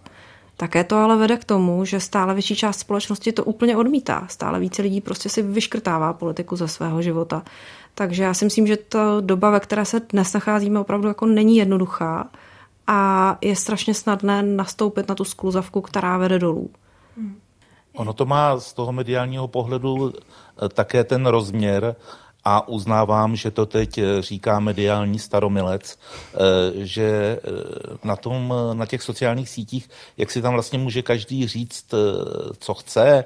Také 0.58 0.84
to 0.84 0.98
ale 0.98 1.18
vede 1.18 1.38
k 1.38 1.46
tomu, 1.46 1.86
že 1.86 2.00
stále 2.00 2.34
větší 2.34 2.56
část 2.56 2.80
společnosti 2.80 3.32
to 3.32 3.44
úplně 3.44 3.78
odmítá. 3.78 4.28
Stále 4.30 4.60
více 4.60 4.82
lidí 4.82 5.02
prostě 5.02 5.30
si 5.30 5.42
vyškrtává 5.42 6.14
politiku 6.14 6.56
ze 6.56 6.68
svého 6.68 7.02
života. 7.02 7.44
Takže 7.96 8.24
já 8.24 8.34
si 8.34 8.46
myslím, 8.46 8.68
že 8.68 8.78
ta 8.78 9.18
doba, 9.22 9.50
ve 9.50 9.60
které 9.60 9.86
se 9.86 10.00
dnes 10.00 10.34
nacházíme, 10.34 10.80
opravdu 10.80 11.08
jako 11.08 11.26
není 11.26 11.58
jednoduchá 11.58 12.30
a 12.88 13.38
je 13.42 13.56
strašně 13.56 13.94
snadné 13.94 14.44
nastoupit 14.44 15.10
na 15.10 15.16
tu 15.16 15.26
skluzavku, 15.26 15.82
která 15.82 16.18
vede 16.18 16.40
dolů. 16.40 16.70
Ono 17.96 18.14
to 18.14 18.26
má 18.26 18.60
z 18.60 18.74
toho 18.74 18.92
mediálního 18.92 19.48
pohledu 19.48 20.14
eh, 20.14 20.70
také 20.70 21.04
ten 21.04 21.26
rozměr, 21.26 21.96
a 22.44 22.68
uznávám, 22.68 23.36
že 23.36 23.52
to 23.52 23.66
teď 23.66 23.98
eh, 23.98 24.22
říká 24.22 24.60
mediální 24.60 25.20
staromilec, 25.20 26.00
eh, 26.34 26.38
že 26.76 27.04
eh, 27.04 27.98
na, 28.04 28.16
tom, 28.16 28.54
na 28.74 28.86
těch 28.86 29.02
sociálních 29.02 29.50
sítích, 29.50 29.90
jak 30.18 30.32
si 30.32 30.42
tam 30.42 30.54
vlastně 30.54 30.80
může 30.80 31.02
každý 31.02 31.48
říct, 31.48 31.94
co 32.58 32.74
chce, 32.74 33.26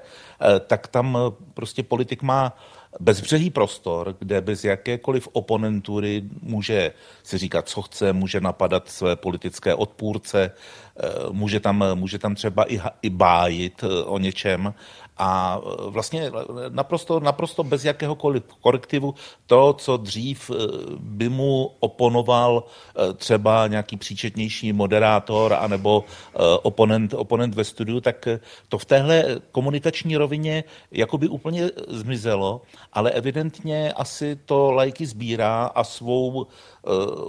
tak 0.67 0.87
tam 0.87 1.17
prostě 1.53 1.83
politik 1.83 2.21
má 2.21 2.57
bezbřehý 2.99 3.49
prostor, 3.49 4.15
kde 4.19 4.41
bez 4.41 4.63
jakékoliv 4.63 5.27
oponentury 5.31 6.23
může 6.41 6.93
si 7.23 7.37
říkat, 7.37 7.69
co 7.69 7.81
chce, 7.81 8.13
může 8.13 8.41
napadat 8.41 8.89
své 8.89 9.15
politické 9.15 9.75
odpůrce, 9.75 10.51
může 11.31 11.59
tam, 11.59 11.83
může 11.93 12.17
tam 12.17 12.35
třeba 12.35 12.73
i, 12.73 12.81
i 13.01 13.09
bájit 13.09 13.83
o 14.05 14.17
něčem 14.17 14.73
a 15.17 15.61
e, 15.87 15.89
vlastně 15.89 16.31
naprosto, 16.69 17.19
naprosto 17.19 17.63
bez 17.63 17.85
jakéhokoliv 17.85 18.43
korektivu 18.61 19.15
to, 19.45 19.73
co 19.73 19.97
dřív 19.97 20.51
e, 20.51 20.53
by 20.99 21.29
mu 21.29 21.71
oponoval 21.79 22.63
e, 22.63 23.13
třeba 23.13 23.67
nějaký 23.67 23.97
příčetnější 23.97 24.73
moderátor 24.73 25.53
anebo 25.53 26.03
oponent, 26.61 27.13
oponent 27.13 27.55
ve 27.55 27.63
studiu, 27.63 28.01
tak 28.01 28.27
to 28.69 28.77
v 28.77 28.85
téhle 28.85 29.25
komunikační 29.51 30.17
rovině 30.17 30.63
jakoby 30.91 31.27
úplně 31.27 31.69
zmizelo, 31.87 32.61
ale 32.93 33.11
evidentně 33.11 33.93
asi 33.93 34.35
to 34.45 34.71
lajky 34.71 35.05
sbírá 35.05 35.65
a 35.65 35.83
svou 35.83 36.47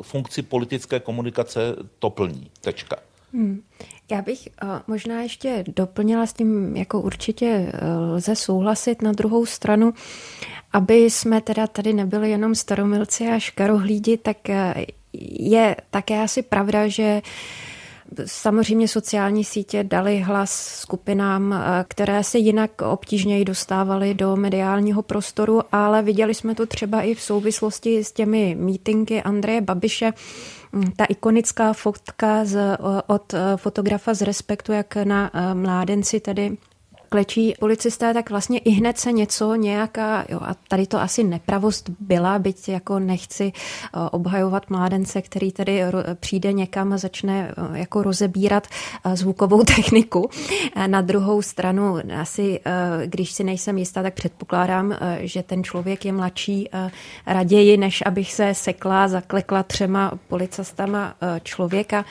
funkci 0.03 0.42
politické 0.42 1.01
komunikace 1.01 1.77
to 1.99 2.11
plní. 2.11 2.51
Tečka. 2.61 2.96
Hmm. 3.32 3.62
Já 4.10 4.22
bych 4.22 4.48
uh, 4.62 4.68
možná 4.86 5.22
ještě 5.22 5.64
doplnila 5.76 6.26
s 6.26 6.32
tím, 6.32 6.76
jako 6.76 7.00
určitě 7.00 7.72
uh, 7.72 8.14
lze 8.14 8.36
souhlasit 8.36 9.02
na 9.02 9.12
druhou 9.12 9.46
stranu, 9.46 9.94
aby 10.72 10.94
jsme 10.94 11.40
teda 11.40 11.66
tady 11.66 11.92
nebyli 11.92 12.30
jenom 12.30 12.54
staromilci 12.54 13.28
a 13.28 13.38
škarohlídi, 13.38 14.16
tak 14.16 14.36
uh, 14.48 14.82
je 15.38 15.76
také 15.90 16.22
asi 16.22 16.42
pravda, 16.42 16.88
že 16.88 17.22
Samozřejmě 18.26 18.88
sociální 18.88 19.44
sítě 19.44 19.84
dali 19.84 20.20
hlas 20.20 20.78
skupinám, 20.80 21.64
které 21.88 22.24
se 22.24 22.38
jinak 22.38 22.82
obtížněji 22.82 23.44
dostávaly 23.44 24.14
do 24.14 24.36
mediálního 24.36 25.02
prostoru, 25.02 25.60
ale 25.72 26.02
viděli 26.02 26.34
jsme 26.34 26.54
to 26.54 26.66
třeba 26.66 27.02
i 27.02 27.14
v 27.14 27.20
souvislosti 27.20 28.04
s 28.04 28.12
těmi 28.12 28.56
mítinky 28.58 29.22
Andreje 29.22 29.60
Babiše, 29.60 30.12
ta 30.96 31.05
ikonická 31.05 31.72
fotka 31.72 32.44
z, 32.44 32.59
od 33.07 33.35
eh, 33.35 33.57
fotografa 33.57 34.14
z 34.14 34.22
Respektu, 34.22 34.72
jak 34.72 34.96
na 34.96 35.31
eh, 35.35 35.55
mládenci 35.55 36.20
tedy 36.20 36.57
klečí 37.08 37.54
policisté, 37.60 38.14
tak 38.14 38.30
vlastně 38.30 38.58
i 38.58 38.70
hned 38.70 38.98
se 38.98 39.12
něco 39.12 39.54
nějaká, 39.54 40.24
jo, 40.28 40.40
a 40.42 40.54
tady 40.68 40.86
to 40.86 41.00
asi 41.00 41.24
nepravost 41.24 41.90
byla, 42.00 42.38
byť 42.38 42.68
jako 42.68 42.98
nechci 42.98 43.52
eh, 43.52 44.10
obhajovat 44.10 44.70
mládence, 44.70 45.22
který 45.22 45.52
tady 45.52 45.82
přijde 46.14 46.52
někam 46.52 46.92
a 46.92 46.98
začne 46.98 47.50
eh, 47.50 47.78
jako 47.78 48.02
rozebírat 48.02 48.66
eh, 48.66 49.16
zvukovou 49.16 49.64
techniku. 49.76 50.30
Na 50.86 51.00
druhou 51.00 51.42
stranu 51.42 51.96
asi, 52.20 52.60
když 53.06 53.32
si 53.32 53.44
nejsem 53.44 53.78
jistá, 53.78 54.02
tak 54.02 54.14
předpokládám, 54.14 54.94
že 55.18 55.42
ten 55.42 55.64
člověk 55.64 56.04
je 56.04 56.12
mladší 56.12 56.70
raději, 57.26 57.76
než 57.76 58.02
abych 58.06 58.32
se 58.32 58.54
sekla, 58.54 59.08
zaklekla 59.08 59.62
třema 59.62 60.12
policistama 60.28 61.14
člověka 61.42 62.04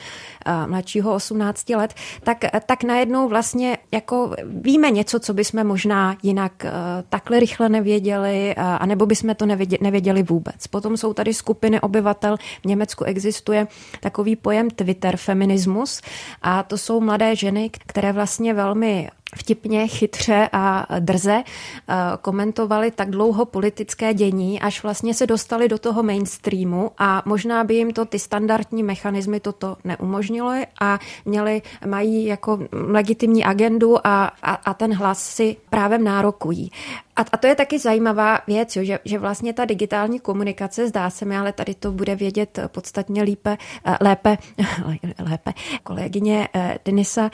mladšího 0.66 1.14
18 1.14 1.68
let, 1.70 1.94
tak, 2.22 2.38
tak 2.66 2.84
najednou 2.84 3.28
vlastně 3.28 3.78
jako 3.92 4.34
víme 4.44 4.85
něco, 4.90 5.20
co 5.20 5.34
bychom 5.34 5.64
možná 5.64 6.16
jinak 6.22 6.52
uh, 6.64 6.70
takhle 7.08 7.40
rychle 7.40 7.68
nevěděli, 7.68 8.54
uh, 8.56 8.64
anebo 8.64 9.06
bychom 9.06 9.34
to 9.34 9.46
nevěděli, 9.46 9.78
nevěděli 9.82 10.22
vůbec. 10.22 10.66
Potom 10.66 10.96
jsou 10.96 11.14
tady 11.14 11.34
skupiny 11.34 11.80
obyvatel, 11.80 12.36
v 12.62 12.64
Německu 12.64 13.04
existuje 13.04 13.66
takový 14.00 14.36
pojem 14.36 14.70
Twitter 14.70 15.16
feminismus 15.16 16.02
a 16.42 16.62
to 16.62 16.78
jsou 16.78 17.00
mladé 17.00 17.36
ženy, 17.36 17.70
které 17.86 18.12
vlastně 18.12 18.54
velmi 18.54 19.08
vtipně, 19.36 19.88
chytře 19.88 20.48
a 20.52 20.86
drze 20.98 21.42
eh, 21.42 21.94
komentovali 22.22 22.90
tak 22.90 23.10
dlouho 23.10 23.44
politické 23.44 24.14
dění, 24.14 24.60
až 24.60 24.82
vlastně 24.82 25.14
se 25.14 25.26
dostali 25.26 25.68
do 25.68 25.78
toho 25.78 26.02
mainstreamu 26.02 26.90
a 26.98 27.22
možná 27.24 27.64
by 27.64 27.74
jim 27.74 27.92
to 27.92 28.04
ty 28.04 28.18
standardní 28.18 28.82
mechanismy 28.82 29.40
toto 29.40 29.76
neumožnily 29.84 30.66
a 30.80 30.98
měli, 31.24 31.62
mají 31.86 32.24
jako 32.24 32.58
legitimní 32.72 33.44
agendu 33.44 34.06
a, 34.06 34.24
a, 34.42 34.52
a 34.52 34.74
ten 34.74 34.94
hlas 34.94 35.28
si 35.28 35.56
právem 35.70 36.04
nárokují. 36.04 36.70
A, 37.16 37.24
a 37.32 37.36
to 37.36 37.46
je 37.46 37.54
taky 37.54 37.78
zajímavá 37.78 38.40
věc, 38.46 38.76
jo, 38.76 38.84
že, 38.84 38.98
že 39.04 39.18
vlastně 39.18 39.52
ta 39.52 39.64
digitální 39.64 40.20
komunikace, 40.20 40.88
zdá 40.88 41.10
se 41.10 41.24
mi, 41.24 41.36
ale 41.36 41.52
tady 41.52 41.74
to 41.74 41.92
bude 41.92 42.16
vědět 42.16 42.58
podstatně 42.68 43.22
lípe, 43.22 43.56
eh, 43.84 43.96
lépe, 44.00 44.38
lépe 45.30 45.52
kolegyně 45.82 46.48
eh, 46.54 46.78
Denisa, 46.84 47.30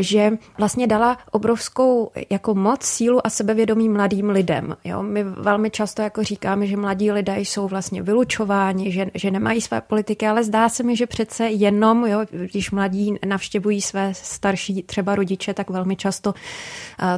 že 0.00 0.32
vlastně 0.58 0.86
dala 0.86 1.18
obrovskou 1.46 2.10
jako 2.30 2.54
moc, 2.54 2.82
sílu 2.82 3.26
a 3.26 3.30
sebevědomí 3.30 3.88
mladým 3.88 4.30
lidem. 4.30 4.76
Jo. 4.84 5.02
My 5.02 5.24
velmi 5.24 5.70
často 5.70 6.02
jako 6.02 6.24
říkáme, 6.24 6.66
že 6.66 6.76
mladí 6.76 7.12
lidé 7.12 7.40
jsou 7.40 7.68
vlastně 7.68 8.02
vylučováni, 8.02 8.92
že, 8.92 9.06
že 9.14 9.30
nemají 9.30 9.60
své 9.60 9.80
politiky, 9.80 10.26
ale 10.26 10.44
zdá 10.44 10.68
se 10.68 10.82
mi, 10.82 10.96
že 10.96 11.06
přece 11.06 11.48
jenom, 11.48 12.06
jo, 12.06 12.20
když 12.30 12.70
mladí 12.70 13.14
navštěvují 13.26 13.80
své 13.80 14.14
starší 14.14 14.82
třeba 14.82 15.14
rodiče, 15.14 15.54
tak 15.54 15.70
velmi 15.70 15.96
často 15.96 16.34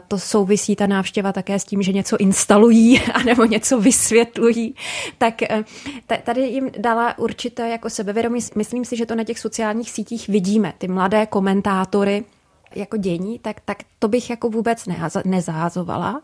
to 0.08 0.18
souvisí 0.18 0.76
ta 0.76 0.86
návštěva 0.86 1.32
také 1.32 1.58
s 1.58 1.64
tím, 1.64 1.82
že 1.82 1.92
něco 1.92 2.16
instalují 2.16 3.00
anebo 3.14 3.44
něco 3.44 3.80
vysvětlují, 3.80 4.74
tak 5.18 5.42
eh, 5.42 5.64
tady 6.24 6.40
jim 6.40 6.70
dala 6.78 7.18
určité 7.18 7.68
jako 7.68 7.90
sebevědomí. 7.90 8.40
Myslím 8.54 8.84
si, 8.84 8.96
že 8.96 9.06
to 9.06 9.14
na 9.14 9.24
těch 9.24 9.38
sociálních 9.38 9.90
sítích 9.90 10.28
vidíme, 10.28 10.72
ty 10.78 10.88
mladé 10.88 11.26
komentátory, 11.26 12.24
jako 12.74 12.96
dění, 12.96 13.38
tak, 13.38 13.60
tak 13.64 13.78
to 13.98 14.08
bych 14.08 14.30
jako 14.30 14.50
vůbec 14.50 14.88
nezahazovala 15.24 16.22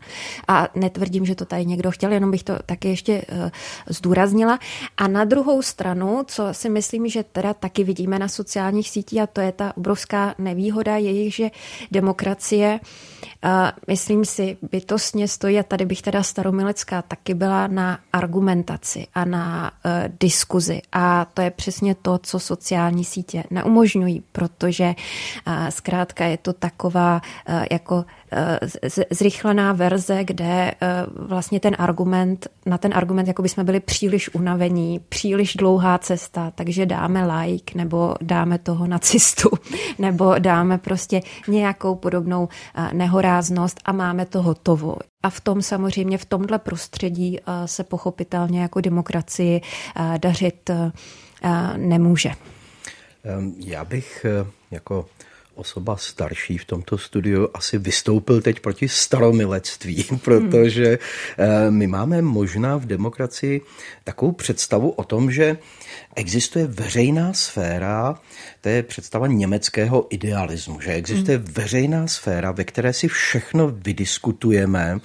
a 0.48 0.68
netvrdím, 0.74 1.26
že 1.26 1.34
to 1.34 1.44
tady 1.44 1.66
někdo 1.66 1.90
chtěl, 1.90 2.12
jenom 2.12 2.30
bych 2.30 2.42
to 2.42 2.58
taky 2.66 2.88
ještě 2.88 3.22
uh, 3.32 3.50
zdůraznila. 3.88 4.58
A 4.96 5.08
na 5.08 5.24
druhou 5.24 5.62
stranu, 5.62 6.22
co 6.26 6.48
si 6.52 6.68
myslím, 6.68 7.08
že 7.08 7.22
teda 7.22 7.54
taky 7.54 7.84
vidíme 7.84 8.18
na 8.18 8.28
sociálních 8.28 8.90
sítích 8.90 9.20
a 9.20 9.26
to 9.26 9.40
je 9.40 9.52
ta 9.52 9.76
obrovská 9.76 10.34
nevýhoda 10.38 10.96
jejich, 10.96 11.34
že 11.34 11.50
demokracie 11.90 12.80
uh, 13.44 13.50
myslím 13.88 14.24
si 14.24 14.56
bytostně 14.72 15.28
stojí 15.28 15.58
a 15.58 15.62
tady 15.62 15.86
bych 15.86 16.02
teda 16.02 16.22
staromilecká 16.22 17.02
taky 17.02 17.34
byla 17.34 17.66
na 17.66 17.98
argumentaci 18.12 19.06
a 19.14 19.24
na 19.24 19.70
uh, 19.70 19.90
diskuzi 20.20 20.82
a 20.92 21.26
to 21.34 21.42
je 21.42 21.50
přesně 21.50 21.94
to, 21.94 22.18
co 22.18 22.38
sociální 22.38 23.04
sítě 23.04 23.44
neumožňují, 23.50 24.22
protože 24.32 24.94
zkrátka 25.68 26.24
je 26.34 26.38
to 26.38 26.52
taková 26.52 27.22
eh, 27.46 27.66
jako 27.70 28.04
eh, 28.32 28.58
zrychlená 29.10 29.72
verze, 29.72 30.24
kde 30.24 30.70
eh, 30.70 30.74
vlastně 31.16 31.60
ten 31.60 31.76
argument, 31.78 32.48
na 32.66 32.78
ten 32.78 32.94
argument, 32.94 33.28
jako 33.28 33.42
by 33.42 33.48
jsme 33.48 33.64
byli 33.64 33.80
příliš 33.80 34.34
unavení, 34.34 35.00
příliš 35.08 35.54
dlouhá 35.54 35.98
cesta, 35.98 36.52
takže 36.54 36.86
dáme 36.86 37.26
like, 37.26 37.78
nebo 37.78 38.14
dáme 38.20 38.58
toho 38.58 38.86
nacistu, 38.86 39.50
nebo 39.98 40.34
dáme 40.38 40.78
prostě 40.78 41.22
nějakou 41.48 41.94
podobnou 41.94 42.48
nehoráznost 42.92 43.80
a 43.84 43.92
máme 43.92 44.26
to 44.26 44.42
hotovo. 44.42 44.96
A 45.22 45.30
v 45.30 45.40
tom 45.40 45.62
samozřejmě, 45.62 46.18
v 46.18 46.24
tomhle 46.24 46.58
prostředí 46.58 47.38
se 47.66 47.84
pochopitelně 47.84 48.60
jako 48.60 48.80
demokracii 48.80 49.60
dařit 50.18 50.70
nemůže. 51.76 52.30
Já 53.56 53.84
bych 53.84 54.26
jako 54.70 55.06
osoba 55.54 55.96
starší 55.96 56.58
v 56.58 56.64
tomto 56.64 56.98
studiu 56.98 57.48
asi 57.54 57.78
vystoupil 57.78 58.40
teď 58.40 58.60
proti 58.60 58.88
staromilectví, 58.88 60.04
protože 60.24 60.98
eh, 61.38 61.70
my 61.70 61.86
máme 61.86 62.22
možná 62.22 62.76
v 62.76 62.86
demokracii 62.86 63.60
takovou 64.04 64.32
představu 64.32 64.90
o 64.90 65.04
tom, 65.04 65.30
že 65.30 65.56
existuje 66.16 66.66
veřejná 66.66 67.32
sféra, 67.32 68.20
to 68.60 68.68
je 68.68 68.82
představa 68.82 69.26
německého 69.26 70.06
idealismu, 70.10 70.80
že 70.80 70.92
existuje 70.92 71.38
hmm. 71.38 71.46
veřejná 71.52 72.06
sféra, 72.06 72.52
ve 72.52 72.64
které 72.64 72.92
si 72.92 73.08
všechno 73.08 73.68
vydiskutujeme 73.68 74.98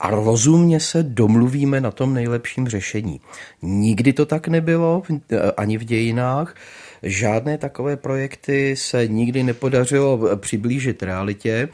a 0.00 0.10
rozumně 0.10 0.80
se 0.80 1.02
domluvíme 1.02 1.80
na 1.80 1.90
tom 1.90 2.14
nejlepším 2.14 2.68
řešení. 2.68 3.20
Nikdy 3.62 4.12
to 4.12 4.26
tak 4.26 4.48
nebylo 4.48 5.02
eh, 5.10 5.52
ani 5.56 5.78
v 5.78 5.84
dějinách. 5.84 6.54
Žádné 7.02 7.58
takové 7.58 7.96
projekty 7.96 8.76
se 8.76 9.08
nikdy 9.08 9.42
nepodařilo 9.42 10.36
přiblížit 10.36 11.02
realitě 11.02 11.68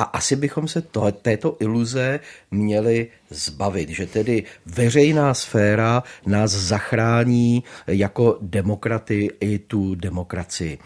a 0.00 0.02
asi 0.02 0.36
bychom 0.36 0.68
se 0.68 0.82
to, 0.82 1.12
této 1.12 1.56
iluze 1.60 2.20
měli 2.50 3.08
zbavit, 3.30 3.88
že 3.88 4.06
tedy 4.06 4.44
veřejná 4.66 5.34
sféra 5.34 6.02
nás 6.26 6.50
zachrání 6.50 7.64
jako 7.86 8.38
demokraty 8.40 9.28
i 9.40 9.58
tu 9.58 9.94
demokracii. 9.94 10.78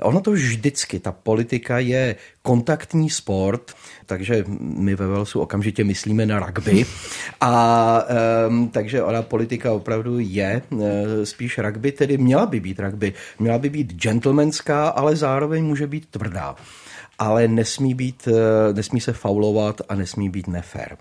Ono 0.00 0.20
to 0.20 0.30
vždycky, 0.30 0.98
ta 0.98 1.12
politika 1.12 1.78
je 1.78 2.16
kontaktní 2.42 3.10
sport, 3.10 3.72
takže 4.06 4.44
my 4.60 4.94
ve 4.94 5.06
Velsu 5.06 5.40
okamžitě 5.40 5.84
myslíme 5.84 6.26
na 6.26 6.46
rugby. 6.46 6.86
A 7.40 8.04
um, 8.48 8.68
takže 8.68 9.02
ona 9.02 9.22
politika 9.22 9.72
opravdu 9.72 10.18
je 10.18 10.62
uh, 10.70 10.80
spíš 11.24 11.58
rugby, 11.58 11.92
tedy 11.92 12.18
měla 12.18 12.46
by 12.46 12.60
být 12.60 12.80
rugby. 12.80 13.12
Měla 13.38 13.58
by 13.58 13.70
být 13.70 13.92
gentlemanská, 13.92 14.88
ale 14.88 15.16
zároveň 15.16 15.64
může 15.64 15.86
být 15.86 16.06
tvrdá 16.06 16.56
ale 17.18 17.48
nesmí, 17.48 17.94
být, 17.94 18.28
eh, 18.28 18.72
nesmí 18.72 19.00
se 19.00 19.12
faulovat 19.12 19.80
a 19.88 19.94
nesmí 19.94 20.28
být 20.28 20.48
nefér. 20.48 20.96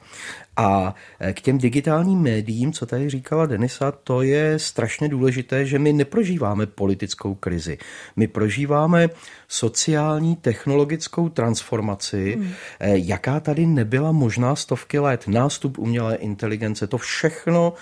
A 0.61 0.95
eh, 1.19 1.33
k 1.33 1.41
těm 1.41 1.57
digitálním 1.57 2.19
médiím, 2.19 2.73
co 2.73 2.85
tady 2.85 3.09
říkala 3.09 3.45
Denisa, 3.45 3.91
to 3.91 4.21
je 4.21 4.59
strašně 4.59 5.09
důležité, 5.09 5.65
že 5.65 5.79
my 5.79 5.93
neprožíváme 5.93 6.65
politickou 6.65 7.35
krizi. 7.35 7.77
My 8.15 8.27
prožíváme 8.27 9.09
sociální 9.47 10.35
technologickou 10.35 11.29
transformaci, 11.29 12.33
hmm. 12.37 12.51
Eh, 12.79 12.97
jaká 12.97 13.39
tady 13.39 13.65
nebyla 13.65 14.11
možná 14.11 14.55
stovky 14.55 14.99
let. 14.99 15.27
Nástup 15.27 15.77
umělé 15.77 16.15
inteligence, 16.15 16.87
to 16.87 16.97
všechno, 16.97 17.73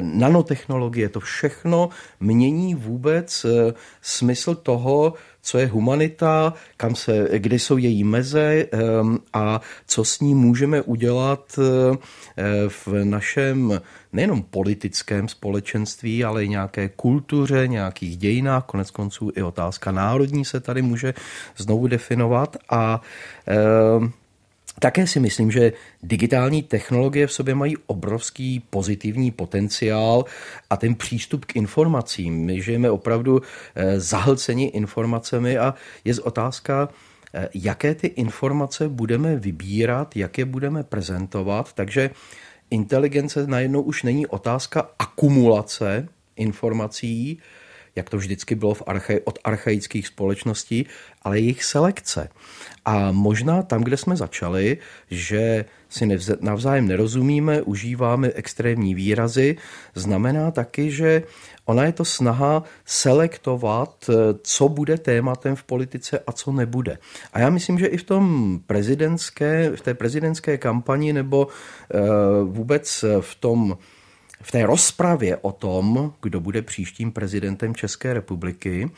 nanotechnologie, 0.00 1.08
to 1.08 1.20
všechno 1.20 1.88
mění 2.20 2.74
vůbec 2.74 3.46
smysl 4.00 4.54
toho, 4.54 5.14
co 5.46 5.58
je 5.58 5.66
humanita, 5.66 6.54
kam 6.76 6.94
se, 6.94 7.28
kde 7.38 7.56
jsou 7.56 7.76
její 7.76 8.04
meze 8.04 8.66
a 9.32 9.60
co 9.86 10.04
s 10.04 10.20
ní 10.20 10.34
můžeme 10.34 10.82
udělat 10.82 11.58
eh, 11.58 11.96
v 12.68 13.04
našem 13.04 13.80
nejenom 14.12 14.42
politickém 14.42 15.28
společenství, 15.28 16.24
ale 16.24 16.44
i 16.44 16.48
nějaké 16.48 16.88
kultuře, 16.88 17.68
nějakých 17.68 18.16
dějinách, 18.16 18.64
konec 18.64 18.90
konců 18.90 19.32
i 19.36 19.42
otázka 19.42 19.92
národní 19.92 20.44
se 20.44 20.60
tady 20.60 20.82
může 20.82 21.14
znovu 21.56 21.86
definovat 21.86 22.56
a 22.70 23.00
ehm, 23.46 24.12
také 24.80 25.06
si 25.06 25.20
myslím, 25.20 25.50
že 25.50 25.72
digitální 26.02 26.62
technologie 26.62 27.26
v 27.26 27.32
sobě 27.32 27.54
mají 27.54 27.76
obrovský 27.86 28.60
pozitivní 28.70 29.30
potenciál 29.30 30.24
a 30.70 30.76
ten 30.76 30.94
přístup 30.94 31.44
k 31.44 31.56
informacím. 31.56 32.34
My 32.34 32.62
žijeme 32.62 32.90
opravdu 32.90 33.42
eh, 33.74 34.00
zahlceni 34.00 34.64
informacemi 34.64 35.58
a 35.58 35.74
je 36.04 36.14
z 36.14 36.18
otázka, 36.18 36.88
eh, 36.90 37.15
jaké 37.54 37.94
ty 37.94 38.06
informace 38.06 38.88
budeme 38.88 39.36
vybírat, 39.36 40.16
jak 40.16 40.38
je 40.38 40.44
budeme 40.44 40.82
prezentovat. 40.84 41.72
Takže 41.72 42.10
inteligence 42.70 43.46
najednou 43.46 43.82
už 43.82 44.02
není 44.02 44.26
otázka 44.26 44.90
akumulace 44.98 46.08
informací, 46.36 47.38
jak 47.96 48.10
to 48.10 48.16
vždycky 48.16 48.54
bylo 48.54 48.74
v 48.74 48.82
arche, 48.86 49.20
od 49.24 49.38
archaických 49.44 50.06
společností, 50.06 50.86
ale 51.22 51.40
jejich 51.40 51.64
selekce. 51.64 52.28
A 52.84 53.12
možná 53.12 53.62
tam, 53.62 53.84
kde 53.84 53.96
jsme 53.96 54.16
začali, 54.16 54.78
že 55.10 55.64
si 55.88 56.08
navzájem 56.40 56.88
nerozumíme, 56.88 57.62
užíváme 57.62 58.30
extrémní 58.34 58.94
výrazy, 58.94 59.56
znamená 59.94 60.50
taky, 60.50 60.90
že 60.90 61.22
ona 61.66 61.84
je 61.84 61.92
to 61.92 62.04
snaha 62.04 62.62
selektovat, 62.84 64.10
co 64.42 64.68
bude 64.68 64.98
tématem 64.98 65.56
v 65.56 65.62
politice 65.62 66.18
a 66.26 66.32
co 66.32 66.52
nebude. 66.52 66.98
A 67.32 67.40
já 67.40 67.50
myslím, 67.50 67.78
že 67.78 67.86
i 67.86 67.96
v 67.96 68.02
tom 68.02 68.58
prezidentské, 68.66 69.70
v 69.76 69.80
té 69.80 69.94
prezidentské 69.94 70.58
kampani 70.58 71.12
nebo 71.12 71.48
eh, 71.48 71.98
vůbec 72.44 73.04
v 73.20 73.34
tom 73.34 73.78
v 74.42 74.52
té 74.52 74.66
rozpravě 74.66 75.36
o 75.36 75.52
tom, 75.52 76.12
kdo 76.22 76.40
bude 76.40 76.62
příštím 76.62 77.12
prezidentem 77.12 77.74
České 77.74 78.14
republiky, 78.14 78.90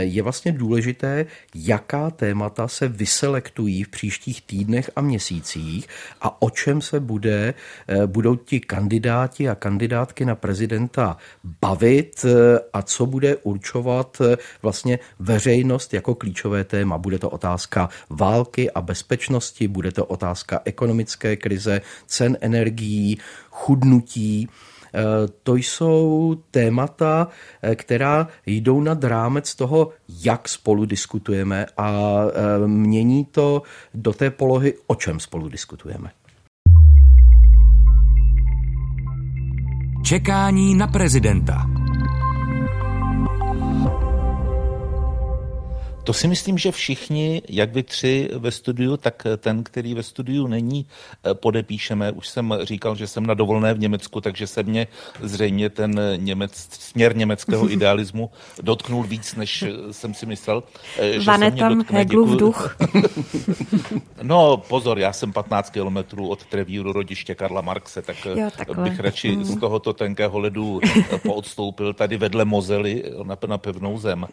je 0.00 0.22
vlastně 0.22 0.52
důležité, 0.52 1.26
jaká 1.54 2.10
témata 2.10 2.68
se 2.68 2.88
vyselektují 2.88 3.82
v 3.82 3.88
příštích 3.88 4.42
týdnech 4.42 4.90
a 4.96 5.00
měsících 5.00 5.88
a 6.20 6.42
o 6.42 6.50
čem 6.50 6.80
se 6.80 7.00
bude, 7.00 7.54
eh, 7.88 8.06
budou 8.06 8.36
ti 8.36 8.60
kandidáti 8.60 9.48
a 9.48 9.54
kandidátky 9.54 10.24
na 10.24 10.34
prezidenta 10.34 11.16
bavit 11.62 12.24
eh, 12.24 12.58
a 12.72 12.82
co 12.82 13.06
bude 13.06 13.36
určovat 13.36 14.20
eh, 14.20 14.36
vlastně 14.62 14.98
veřejnost 15.18 15.94
jako 15.94 16.14
klíčové 16.14 16.64
téma. 16.64 16.98
Bude 16.98 17.18
to 17.18 17.30
otázka 17.30 17.88
války 18.10 18.70
a 18.70 18.80
bezpečnosti, 18.80 19.68
bude 19.68 19.92
to 19.92 20.04
otázka 20.04 20.60
ekonomické 20.64 21.36
krize, 21.36 21.80
cen 22.06 22.36
energií, 22.40 23.18
chudnutí. 23.50 24.48
Eh, 24.94 25.28
to 25.42 25.56
jsou 25.56 26.36
témata, 26.50 27.28
eh, 27.62 27.74
která 27.74 28.28
jdou 28.46 28.80
nad 28.80 29.04
rámec 29.04 29.54
toho, 29.54 29.90
jak 30.24 30.48
spolu 30.48 30.84
diskutujeme 30.84 31.66
a 31.76 32.20
eh, 32.28 32.68
mění 32.68 33.24
to 33.24 33.62
do 33.94 34.12
té 34.12 34.30
polohy, 34.30 34.74
o 34.86 34.94
čem 34.94 35.20
spolu 35.20 35.48
diskutujeme. 35.48 36.10
Čekání 40.04 40.74
na 40.74 40.86
prezidenta. 40.86 41.83
To 46.04 46.12
si 46.12 46.28
myslím, 46.28 46.58
že 46.58 46.72
všichni, 46.72 47.42
jak 47.48 47.72
vy 47.72 47.82
tři 47.82 48.30
ve 48.32 48.50
studiu, 48.50 48.96
tak 48.96 49.26
ten, 49.38 49.64
který 49.64 49.94
ve 49.94 50.02
studiu 50.02 50.46
není, 50.46 50.86
eh, 51.24 51.34
podepíšeme. 51.34 52.12
Už 52.12 52.28
jsem 52.28 52.54
říkal, 52.62 52.96
že 52.96 53.06
jsem 53.06 53.26
na 53.26 53.34
dovolné 53.34 53.74
v 53.74 53.78
Německu, 53.78 54.20
takže 54.20 54.46
se 54.46 54.62
mě 54.62 54.86
zřejmě 55.20 55.70
ten 55.70 56.00
němec, 56.16 56.52
směr 56.70 57.16
německého 57.16 57.72
idealismu 57.72 58.30
dotknul 58.62 59.02
víc, 59.02 59.34
než 59.34 59.64
jsem 59.90 60.14
si 60.14 60.26
myslel. 60.26 60.62
Eh, 60.98 61.12
že 61.12 61.26
Vane 61.26 61.52
tam 61.52 61.84
Heglův 61.88 62.38
duch. 62.38 62.76
no 64.22 64.56
pozor, 64.56 64.98
já 64.98 65.12
jsem 65.12 65.32
15 65.32 65.70
kilometrů 65.70 66.28
od 66.28 66.44
Trevíru 66.44 66.92
rodiště 66.92 67.34
Karla 67.34 67.60
Marxe, 67.60 68.02
tak 68.02 68.16
eh, 68.26 68.40
jo, 68.40 68.74
bych 68.74 69.00
radši 69.00 69.36
mm. 69.36 69.44
z 69.44 69.56
tohoto 69.60 69.92
tenkého 69.92 70.38
ledu 70.38 70.80
poodstoupil 71.22 71.92
tady 71.92 72.16
vedle 72.16 72.44
Mozely 72.44 73.04
na, 73.22 73.38
na 73.46 73.58
pevnou 73.58 73.98
zem. 73.98 74.26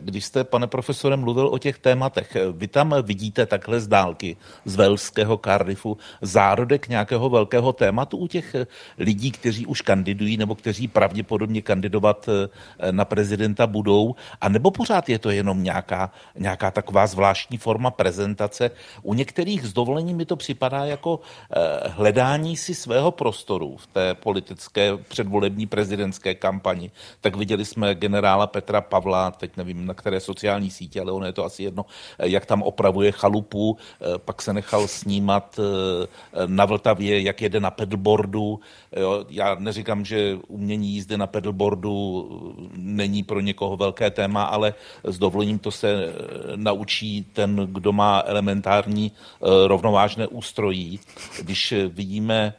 Když 0.00 0.24
jste, 0.24 0.44
pane 0.44 0.66
profesor, 0.66 0.99
profesorem 1.00 1.20
mluvil 1.20 1.48
o 1.48 1.58
těch 1.58 1.78
tématech. 1.78 2.36
Vy 2.52 2.68
tam 2.68 2.94
vidíte 3.02 3.46
takhle 3.46 3.80
z 3.80 3.88
dálky, 3.88 4.36
z 4.64 4.76
Velského 4.76 5.40
Cardiffu, 5.44 5.96
zárodek 6.20 6.88
nějakého 6.88 7.28
velkého 7.28 7.72
tématu 7.72 8.16
u 8.16 8.26
těch 8.26 8.56
lidí, 8.98 9.30
kteří 9.30 9.66
už 9.66 9.80
kandidují 9.80 10.36
nebo 10.36 10.54
kteří 10.54 10.88
pravděpodobně 10.88 11.62
kandidovat 11.62 12.28
eh, 12.28 12.92
na 12.92 13.04
prezidenta 13.04 13.66
budou, 13.66 14.14
a 14.40 14.48
nebo 14.48 14.70
pořád 14.70 15.08
je 15.08 15.18
to 15.18 15.30
jenom 15.30 15.62
nějaká, 15.62 16.12
nějaká 16.36 16.70
taková 16.70 17.06
zvláštní 17.06 17.58
forma 17.58 17.90
prezentace. 17.90 18.70
U 19.02 19.14
některých 19.14 19.64
s 19.64 19.72
dovolením 19.72 20.16
mi 20.16 20.24
to 20.24 20.36
připadá 20.36 20.84
jako 20.84 21.20
eh, 21.20 21.88
hledání 21.88 22.56
si 22.56 22.74
svého 22.74 23.10
prostoru 23.10 23.76
v 23.76 23.86
té 23.86 24.14
politické 24.14 24.96
předvolební 25.08 25.66
prezidentské 25.66 26.34
kampani. 26.34 26.90
Tak 27.20 27.36
viděli 27.36 27.64
jsme 27.64 27.94
generála 27.94 28.46
Petra 28.46 28.80
Pavla, 28.80 29.30
teď 29.30 29.56
nevím, 29.56 29.86
na 29.86 29.94
které 29.94 30.20
sociální 30.20 30.70
sítě 30.70 30.89
sítě, 30.90 31.00
ale 31.00 31.12
ono 31.12 31.26
je 31.26 31.32
to 31.32 31.44
asi 31.44 31.62
jedno, 31.62 31.86
jak 32.18 32.46
tam 32.46 32.62
opravuje 32.62 33.12
chalupu, 33.12 33.76
eh, 33.78 34.18
pak 34.18 34.42
se 34.42 34.52
nechal 34.52 34.88
snímat 34.88 35.60
eh, 35.62 36.06
na 36.46 36.64
Vltavě, 36.64 37.22
jak 37.22 37.42
jede 37.42 37.60
na 37.60 37.70
pedalboardu. 37.70 38.60
Já 39.28 39.54
neříkám, 39.54 40.04
že 40.04 40.38
umění 40.48 40.88
jízdy 40.88 41.18
na 41.18 41.26
pedalboardu 41.26 42.26
není 42.74 43.22
pro 43.22 43.40
někoho 43.40 43.76
velké 43.76 44.10
téma, 44.10 44.42
ale 44.42 44.74
s 45.04 45.18
dovolením 45.18 45.58
to 45.58 45.70
se 45.70 45.88
eh, 45.90 46.10
naučí 46.56 47.26
ten, 47.32 47.68
kdo 47.70 47.92
má 47.92 48.22
elementární 48.26 49.12
rovnovážné 49.66 50.26
ústrojí. 50.26 51.00
Když 51.42 51.74
vidíme 51.88 52.54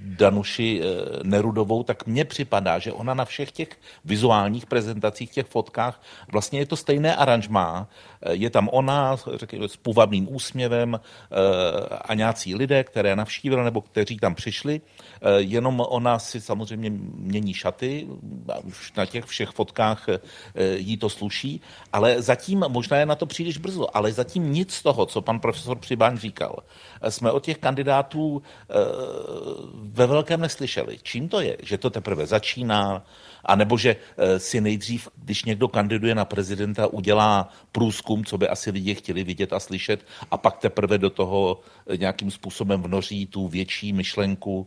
Danuši 0.00 0.82
Nerudovou, 1.22 1.82
tak 1.82 2.06
mně 2.06 2.24
připadá, 2.24 2.78
že 2.78 2.92
ona 2.92 3.14
na 3.14 3.24
všech 3.24 3.52
těch 3.52 3.68
vizuálních 4.04 4.66
prezentacích, 4.66 5.30
těch 5.30 5.46
fotkách, 5.46 6.02
vlastně 6.32 6.58
je 6.58 6.66
to 6.66 6.76
stejné 6.76 7.16
aranžmá. 7.16 7.88
Je 8.30 8.50
tam 8.50 8.68
ona 8.72 9.16
řekněme, 9.34 9.68
s 9.68 9.76
půvabným 9.76 10.34
úsměvem 10.34 11.00
eh, 11.00 11.38
a 11.88 12.14
nějací 12.14 12.54
lidé, 12.54 12.84
které 12.84 13.16
navštívila 13.16 13.64
nebo 13.64 13.80
kteří 13.80 14.16
tam 14.16 14.34
přišli. 14.34 14.80
Eh, 14.80 15.40
jenom 15.40 15.82
ona 15.88 16.18
si 16.18 16.40
samozřejmě 16.40 16.90
mění 17.14 17.54
šaty, 17.54 18.08
už 18.64 18.92
na 18.92 19.06
těch 19.06 19.24
všech 19.24 19.48
fotkách 19.48 20.08
eh, 20.08 20.20
jí 20.76 20.96
to 20.96 21.08
sluší, 21.08 21.60
ale 21.92 22.22
zatím, 22.22 22.64
možná 22.68 22.96
je 22.96 23.06
na 23.06 23.14
to 23.14 23.26
příliš 23.26 23.58
brzo, 23.58 23.96
ale 23.96 24.12
zatím 24.12 24.52
nic 24.52 24.74
z 24.74 24.82
toho, 24.82 25.06
co 25.06 25.22
pan 25.22 25.40
profesor 25.40 25.78
Přibáň 25.78 26.18
říkal, 26.18 26.58
jsme 27.08 27.30
od 27.30 27.44
těch 27.44 27.58
kandidátů 27.58 28.42
ve 29.92 30.06
velkém 30.06 30.40
neslyšeli. 30.40 30.98
Čím 31.02 31.28
to 31.28 31.40
je? 31.40 31.56
Že 31.62 31.78
to 31.78 31.90
teprve 31.90 32.26
začíná, 32.26 33.06
a 33.44 33.56
nebo 33.56 33.78
že 33.78 33.96
eh, 34.16 34.38
si 34.38 34.60
nejdřív, 34.60 35.08
když 35.16 35.44
někdo 35.44 35.68
kandiduje 35.68 36.14
na 36.14 36.24
prezidenta, 36.24 36.86
udělá 36.86 37.48
průzkum, 37.72 38.24
co 38.24 38.38
by 38.38 38.48
asi 38.48 38.70
lidi 38.70 38.94
chtěli 38.94 39.24
vidět 39.24 39.52
a 39.52 39.60
slyšet, 39.60 40.06
a 40.30 40.36
pak 40.36 40.58
teprve 40.58 40.98
do 40.98 41.10
toho 41.10 41.60
eh, 41.86 41.96
nějakým 41.96 42.30
způsobem 42.30 42.82
vnoří 42.82 43.26
tu 43.26 43.48
větší 43.48 43.92
myšlenku. 43.92 44.66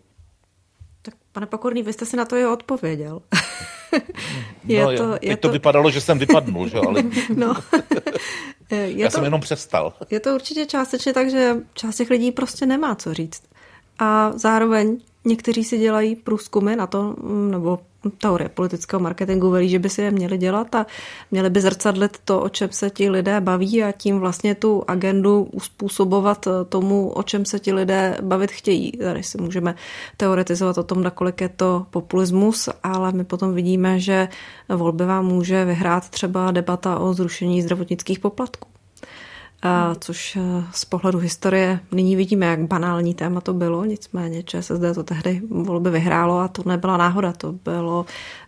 Tak 1.01 1.13
pane 1.31 1.45
Pokorný, 1.45 1.83
vy 1.83 1.93
jste 1.93 2.05
si 2.05 2.17
na 2.17 2.25
to 2.25 2.35
je 2.35 2.47
odpověděl. 2.47 3.21
je 4.67 4.83
no, 4.83 4.97
to, 4.97 5.17
je 5.21 5.37
to... 5.37 5.47
to 5.47 5.53
vypadalo, 5.53 5.91
že 5.91 6.01
jsem 6.01 6.19
vypadnul, 6.19 6.69
že? 6.69 6.77
ale... 6.77 7.03
no. 7.35 7.55
Je 8.71 9.01
Já 9.01 9.07
to, 9.07 9.11
jsem 9.11 9.23
jenom 9.23 9.41
přestal. 9.41 9.93
Je 10.11 10.19
to 10.19 10.35
určitě 10.35 10.65
částečně 10.65 11.13
tak, 11.13 11.29
že 11.29 11.55
část 11.73 11.95
těch 11.95 12.09
lidí 12.09 12.31
prostě 12.31 12.65
nemá 12.65 12.95
co 12.95 13.13
říct. 13.13 13.43
A 13.99 14.31
zároveň 14.35 14.97
někteří 15.25 15.63
si 15.63 15.77
dělají 15.77 16.15
průzkumy 16.15 16.75
na 16.75 16.87
to, 16.87 17.15
mm, 17.23 17.51
nebo 17.51 17.79
teorie 18.17 18.49
politického 18.49 18.99
marketingu 18.99 19.49
velí, 19.49 19.69
že 19.69 19.79
by 19.79 19.89
si 19.89 20.01
je 20.01 20.11
měli 20.11 20.37
dělat 20.37 20.75
a 20.75 20.85
měli 21.31 21.49
by 21.49 21.61
zrcadlit 21.61 22.17
to, 22.25 22.41
o 22.41 22.49
čem 22.49 22.69
se 22.71 22.89
ti 22.89 23.09
lidé 23.09 23.41
baví 23.41 23.83
a 23.83 23.91
tím 23.91 24.19
vlastně 24.19 24.55
tu 24.55 24.83
agendu 24.87 25.43
uspůsobovat 25.51 26.47
eh, 26.47 26.51
tomu, 26.69 27.09
o 27.09 27.23
čem 27.23 27.45
se 27.45 27.59
ti 27.59 27.73
lidé 27.73 28.17
bavit 28.21 28.51
chtějí. 28.51 28.91
Tady 28.91 29.23
si 29.23 29.37
můžeme 29.41 29.75
teoretizovat 30.17 30.77
o 30.77 30.83
tom, 30.83 31.03
nakolik 31.03 31.41
je 31.41 31.49
to 31.49 31.85
populismus, 31.89 32.69
ale 32.83 33.11
my 33.11 33.23
potom 33.23 33.53
vidíme, 33.53 33.99
že 33.99 34.27
volby 34.69 35.05
vám 35.05 35.25
může 35.25 35.65
vyhrát 35.65 36.09
třeba 36.09 36.51
debata 36.51 36.99
o 36.99 37.13
zrušení 37.13 37.61
zdravotnických 37.61 38.19
poplatků 38.19 38.74
což 39.99 40.35
eh, 40.35 40.63
z 40.71 40.85
pohledu 40.85 41.19
historie 41.19 41.79
nyní 41.91 42.15
vidíme, 42.15 42.45
jak 42.45 42.59
banální 42.59 43.13
téma 43.13 43.41
to 43.41 43.53
bylo, 43.53 43.85
nicméně 43.85 44.43
ČSSD 44.43 44.95
to 44.95 45.03
tehdy 45.03 45.41
volby 45.49 45.89
vyhrálo 45.89 46.39
a 46.39 46.47
to 46.47 46.63
nebyla 46.65 46.97
náhoda, 46.97 47.33
to 47.33 47.51
bylo 47.51 48.05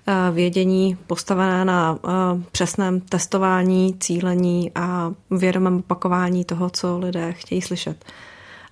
eh, 0.08 0.14
vědění 0.32 0.98
postavené 1.08 1.66
na 1.66 2.00
eh, 2.04 2.10
přesném 2.52 3.00
testování, 3.00 3.96
cílení 4.00 4.72
a 4.76 5.14
vědomém 5.32 5.78
opakování 5.78 6.46
toho, 6.46 6.70
co 6.70 6.98
lidé 6.98 7.34
chtějí 7.34 7.62
slyšet. 7.62 8.06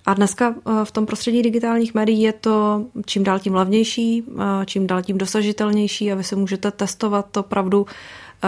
A 0.06 0.14
dneska 0.14 0.54
v 0.84 0.90
tom 0.92 1.06
prostředí 1.06 1.42
digitálních 1.42 1.94
médií 1.94 2.22
je 2.22 2.32
to 2.32 2.84
čím 3.06 3.24
dál 3.24 3.38
tím 3.38 3.54
levnější, 3.54 4.24
čím 4.66 4.86
dál 4.86 5.02
tím 5.02 5.18
dosažitelnější 5.18 6.12
a 6.12 6.14
vy 6.14 6.24
si 6.24 6.36
můžete 6.36 6.70
testovat 6.70 7.26
to 7.30 7.42
pravdu 7.42 7.86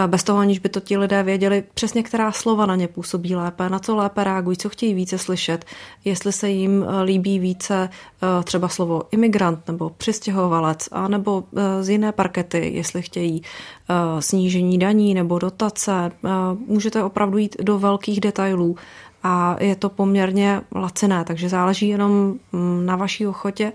bez 0.07 0.24
toho, 0.24 0.38
aniž 0.38 0.59
by 0.59 0.68
to 0.68 0.81
ti 0.81 0.96
lidé 0.96 1.22
věděli 1.22 1.64
přesně, 1.74 2.03
která 2.03 2.33
slova 2.33 2.66
na 2.66 2.77
ně 2.77 2.88
působí 2.88 3.35
lépe, 3.35 3.68
na 3.68 3.79
co 3.79 3.96
lépe 3.96 4.24
reagují, 4.24 4.57
co 4.57 4.68
chtějí 4.68 4.94
více 4.94 5.18
slyšet, 5.18 5.64
jestli 6.05 6.33
se 6.33 6.51
jim 6.51 6.85
eh, 6.88 7.03
líbí 7.03 7.38
více 7.38 7.88
eh, 7.90 8.44
třeba 8.44 8.68
slovo 8.68 9.03
imigrant 9.11 9.68
nebo 9.68 9.90
přistěhovalec, 9.90 10.88
a 10.92 11.09
nebo 11.09 11.44
eh, 11.57 11.83
z 11.83 11.88
jiné 11.88 12.12
parkety, 12.12 12.70
jestli 12.74 13.03
chtějí 13.03 13.42
snížení 14.18 14.79
daní 14.79 15.14
nebo 15.14 15.38
dotace. 15.38 16.12
Můžete 16.66 17.03
opravdu 17.03 17.38
jít 17.38 17.57
do 17.62 17.79
velkých 17.79 18.20
detailů 18.20 18.77
a 19.22 19.57
je 19.61 19.77
to 19.77 19.88
poměrně 19.88 20.61
laciné, 20.74 21.24
takže 21.24 21.48
záleží 21.48 21.88
jenom 21.88 22.35
mm, 22.53 22.87
na 22.87 22.96
vaší 22.96 23.27
ochotě 23.27 23.72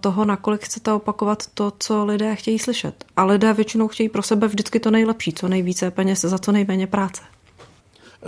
toho, 0.00 0.24
nakolik 0.24 0.64
chcete 0.64 0.92
opakovat 0.92 1.46
to, 1.54 1.72
co 1.78 2.04
lidé 2.04 2.36
chtějí 2.36 2.58
slyšet. 2.58 3.04
A 3.16 3.24
lidé 3.24 3.52
většinou 3.52 3.88
chtějí 3.88 4.08
pro 4.08 4.22
sebe 4.22 4.48
vždycky 4.48 4.80
to 4.80 4.90
nejlepší, 4.90 5.32
co 5.32 5.48
nejvíce 5.48 5.90
peněz 5.90 6.20
za 6.20 6.38
co 6.38 6.52
nejméně 6.52 6.86
práce. 6.86 7.22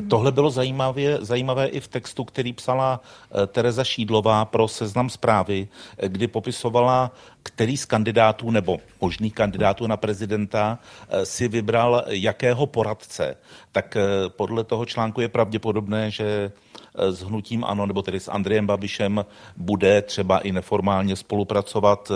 Tohle 0.08 0.32
bylo 0.32 0.50
zajímavé, 0.50 1.18
zajímavé 1.20 1.66
i 1.66 1.80
v 1.80 1.88
textu, 1.88 2.24
který 2.24 2.52
psala 2.52 3.00
eh, 3.00 3.46
Tereza 3.46 3.84
Šídlová 3.84 4.44
pro 4.44 4.68
seznam 4.68 5.10
zprávy, 5.10 5.68
eh, 5.98 6.08
kdy 6.08 6.26
popisovala, 6.26 7.10
který 7.42 7.76
z 7.76 7.84
kandidátů 7.84 8.50
nebo 8.50 8.78
možných 9.00 9.34
kandidátů 9.34 9.86
na 9.86 9.96
prezidenta 9.96 10.78
eh, 11.08 11.26
si 11.26 11.48
vybral 11.48 12.04
jakého 12.08 12.66
poradce. 12.66 13.36
Tak 13.72 13.96
podle 14.28 14.64
toho 14.64 14.86
článku 14.86 15.20
je 15.20 15.28
pravděpodobné, 15.28 16.10
že 16.10 16.52
s 16.98 17.22
hnutím 17.22 17.64
ANO, 17.64 17.86
nebo 17.86 18.02
tedy 18.02 18.20
s 18.20 18.28
Andrejem 18.28 18.66
Babišem, 18.66 19.24
bude 19.56 20.02
třeba 20.02 20.38
i 20.38 20.52
neformálně 20.52 21.16
spolupracovat 21.16 22.12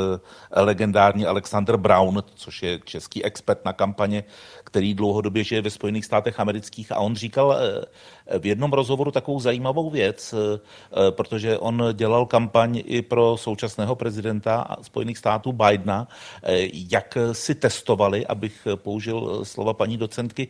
legendární 0.56 1.26
Alexander 1.26 1.76
Brown, 1.76 2.22
což 2.34 2.62
je 2.62 2.80
český 2.84 3.24
expert 3.24 3.64
na 3.64 3.72
kampaně, 3.72 4.24
který 4.70 4.94
dlouhodobě 4.94 5.44
žije 5.44 5.62
ve 5.62 5.70
Spojených 5.70 6.04
státech 6.04 6.40
amerických 6.40 6.92
a 6.92 6.98
on 6.98 7.16
říkal 7.16 7.56
eh, 7.56 8.38
v 8.38 8.46
jednom 8.46 8.72
rozhovoru 8.72 9.11
takovou 9.11 9.40
zajímavou 9.40 9.90
věc, 9.90 10.35
eh, 10.35 11.11
protože 11.11 11.59
on 11.59 11.85
dělal 11.92 12.26
kampaň 12.26 12.83
i 12.87 13.02
pro 13.02 13.37
současného 13.37 13.94
prezidenta 13.94 14.76
Spojených 14.83 15.18
států 15.18 15.52
Bidena, 15.52 16.09
eh, 16.42 16.68
jak 16.72 17.18
si 17.33 17.54
testovali, 17.54 18.26
abych 18.26 18.66
použil 18.74 19.44
slova 19.44 19.74
paní 19.74 19.96
docentky, 19.96 20.48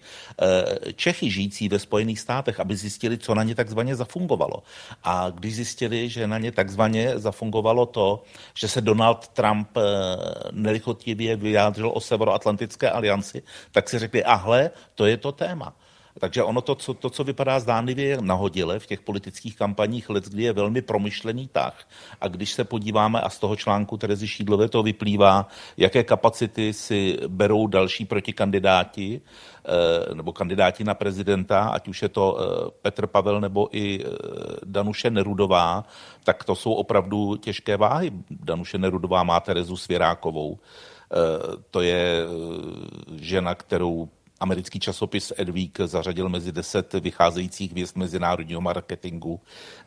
Čechy 0.96 1.30
žijící 1.30 1.68
ve 1.68 1.78
Spojených 1.78 2.20
státech, 2.20 2.61
aby 2.61 2.76
zjistili, 2.76 3.18
co 3.18 3.35
na 3.35 3.42
ně 3.42 3.54
takzvaně 3.54 3.96
zafungovalo. 3.96 4.62
A 5.04 5.30
když 5.30 5.54
zjistili, 5.54 6.09
že 6.09 6.26
na 6.26 6.38
ně 6.38 6.52
takzvaně 6.52 7.18
zafungovalo 7.18 7.87
to, 7.87 8.22
že 8.54 8.68
se 8.68 8.80
Donald 8.80 9.28
Trump 9.28 9.68
nelichotivě 10.50 11.37
vyjádřil 11.37 11.90
o 11.94 12.00
Severoatlantické 12.00 12.90
alianci, 12.90 13.42
tak 13.72 13.88
si 13.88 13.98
řekli, 13.98 14.10
řekli, 14.11 14.25
ahle, 14.25 14.70
to 14.94 15.07
je 15.07 15.16
to 15.16 15.33
téma. 15.33 15.73
Takže 16.18 16.42
ono 16.42 16.61
to, 16.61 16.75
co, 16.75 16.94
to, 16.94 17.11
co 17.11 17.25
vypadá 17.25 17.61
zdánlivě 17.61 18.18
nahodile 18.20 18.79
v 18.79 18.87
těch 18.87 19.01
politických 19.01 19.57
kampaních 19.57 20.11
let, 20.11 20.25
kdy 20.29 20.42
je 20.42 20.53
velmi 20.53 20.83
promyšlený 20.83 21.49
tah. 21.49 21.88
A 22.20 22.29
když 22.29 22.53
se 22.53 22.64
podíváme, 22.64 23.20
a 23.20 23.31
z 23.31 23.38
toho 23.38 23.57
článku 23.57 23.96
Terezy 23.96 24.29
Šídlové 24.29 24.68
to 24.68 24.83
vyplývá, 24.83 25.46
jaké 25.77 26.05
kapacity 26.05 26.73
si 26.73 27.18
berou 27.29 27.66
další 27.66 28.05
protikandidáti, 28.05 29.20
eh, 29.20 30.14
nebo 30.14 30.33
kandidáti 30.33 30.85
na 30.85 30.94
prezidenta, 30.94 31.68
ať 31.68 31.88
už 31.88 32.03
je 32.03 32.09
to 32.09 32.37
eh, 32.37 32.70
Petr 32.83 33.07
Pavel 33.07 33.40
nebo 33.40 33.68
i 33.73 34.05
eh, 34.05 34.09
Danuše 34.64 35.11
Nerudová, 35.11 35.85
tak 36.25 36.44
to 36.44 36.55
jsou 36.55 36.73
opravdu 36.73 37.37
těžké 37.37 37.77
váhy. 37.77 38.12
Danuše 38.31 38.79
Nerudová 38.79 39.23
má 39.23 39.40
Terezu 39.40 39.77
Svěrákovou. 39.77 40.59
To 41.70 41.81
je 41.81 42.25
žena, 43.16 43.55
kterou 43.55 44.09
americký 44.40 44.81
časopis 44.81 45.33
Edvík 45.37 45.79
zařadil 45.85 46.29
mezi 46.29 46.53
deset 46.53 46.92
vycházejících 46.92 47.70
hvězd 47.70 47.96
mezinárodního 47.96 48.61
marketingu. 48.61 49.40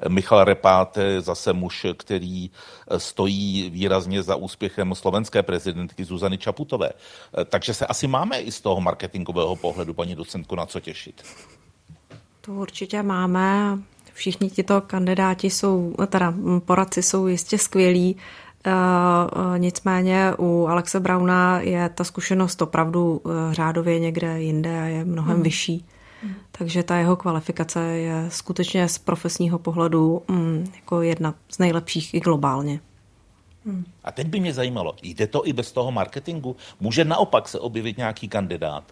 Michal 0.08 0.44
Repát, 0.44 0.98
zase 1.20 1.54
muž, 1.54 1.86
který 1.98 2.52
stojí 2.98 3.70
výrazně 3.70 4.24
za 4.24 4.36
úspěchem 4.36 4.96
slovenské 4.96 5.44
prezidentky 5.44 6.06
Zuzany 6.06 6.38
Čaputové. 6.38 6.90
Takže 7.50 7.74
se 7.74 7.86
asi 7.86 8.08
máme 8.08 8.42
i 8.42 8.52
z 8.52 8.62
toho 8.62 8.82
marketingového 8.82 9.56
pohledu, 9.56 9.94
paní 9.94 10.16
docentku, 10.16 10.56
na 10.56 10.66
co 10.66 10.80
těšit. 10.80 11.24
To 12.42 12.52
určitě 12.52 13.04
máme. 13.04 13.80
Všichni 14.14 14.50
tito 14.50 14.82
kandidáti 14.82 15.50
jsou, 15.50 15.96
teda 16.08 16.34
poradci 16.66 17.04
jsou 17.04 17.28
jistě 17.28 17.58
skvělí. 17.58 18.18
Eh, 18.66 18.72
eh, 19.56 19.60
nicméně 19.60 20.34
u 20.40 20.68
Alexe 20.68 21.00
Brauna 21.00 21.60
je 21.60 21.90
ta 21.90 22.04
zkušenost 22.04 22.62
opravdu 22.62 23.22
eh, 23.26 23.54
řádově 23.54 24.00
někde 24.00 24.42
jinde 24.42 24.82
a 24.82 24.86
je 24.86 25.06
mnohem 25.06 25.34
hmm. 25.34 25.44
vyšší. 25.44 25.86
Hmm. 26.24 26.36
Takže 26.52 26.84
ta 26.84 26.98
jeho 26.98 27.16
kvalifikace 27.16 27.80
je 27.84 28.26
skutečně 28.30 28.88
z 28.88 28.98
profesního 28.98 29.60
pohledu 29.60 30.22
mm, 30.28 30.72
jako 30.76 31.02
jedna 31.02 31.36
z 31.50 31.60
nejlepších 31.60 32.14
i 32.14 32.20
globálně. 32.20 32.80
Hmm. 33.66 33.86
A 34.04 34.12
teď 34.12 34.28
by 34.28 34.40
mě 34.40 34.54
zajímalo, 34.54 34.96
jde 35.02 35.28
to 35.28 35.48
i 35.48 35.54
bez 35.54 35.72
toho 35.72 35.92
marketingu? 35.92 36.56
Může 36.80 37.06
naopak 37.06 37.48
se 37.48 37.60
objevit 37.60 37.98
nějaký 37.98 38.28
kandidát, 38.28 38.84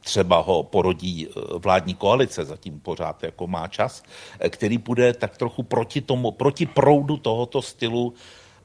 třeba 0.00 0.40
ho 0.40 0.62
porodí 0.62 1.28
vládní 1.58 1.94
koalice, 1.94 2.44
zatím 2.44 2.80
pořád 2.80 3.22
jako 3.22 3.46
má 3.46 3.68
čas, 3.68 4.02
který 4.48 4.78
bude 4.78 5.12
tak 5.12 5.36
trochu 5.36 5.62
proti 5.62 6.00
tomu, 6.00 6.30
proti 6.30 6.66
proudu 6.66 7.16
tohoto 7.16 7.62
stylu 7.62 8.14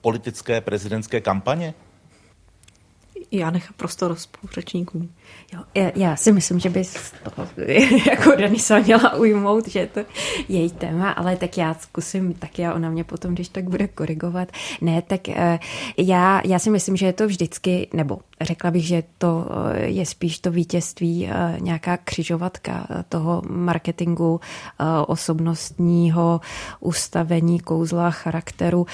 politické 0.05 0.61
prezidentské 0.61 1.21
kampaně? 1.21 1.73
Já 3.37 3.49
nechám 3.49 3.73
prostor 3.77 4.15
spoluřečníkům. 4.15 5.09
Jo, 5.53 5.59
já, 5.75 5.91
já 5.95 6.15
si 6.15 6.31
myslím, 6.31 6.59
že 6.59 6.69
bys 6.69 7.13
toho 7.23 7.47
jako 8.09 8.31
Denisa 8.35 8.79
měla 8.79 9.13
ujmout, 9.15 9.67
že 9.67 9.79
je 9.79 9.87
to 9.87 9.99
její 10.49 10.71
téma, 10.71 11.11
ale 11.11 11.35
tak 11.35 11.57
já 11.57 11.73
zkusím, 11.73 12.33
tak 12.33 12.59
já 12.59 12.73
ona 12.73 12.89
mě 12.89 13.03
potom, 13.03 13.33
když 13.33 13.49
tak 13.49 13.63
bude 13.63 13.87
korigovat. 13.87 14.51
Ne, 14.81 15.01
tak 15.01 15.29
eh, 15.29 15.59
já, 15.97 16.41
já 16.45 16.59
si 16.59 16.69
myslím, 16.69 16.95
že 16.97 17.05
je 17.05 17.13
to 17.13 17.27
vždycky, 17.27 17.87
nebo 17.93 18.19
řekla 18.41 18.71
bych, 18.71 18.87
že 18.87 19.03
to 19.17 19.47
eh, 19.73 19.85
je 19.85 20.05
spíš 20.05 20.39
to 20.39 20.51
vítězství, 20.51 21.27
eh, 21.27 21.57
nějaká 21.59 21.97
křižovatka 21.97 22.87
toho 23.09 23.41
marketingu, 23.49 24.39
osobnostního 25.07 26.41
ustavení 26.79 27.59
kouzla 27.59 28.11
charakteru 28.11 28.85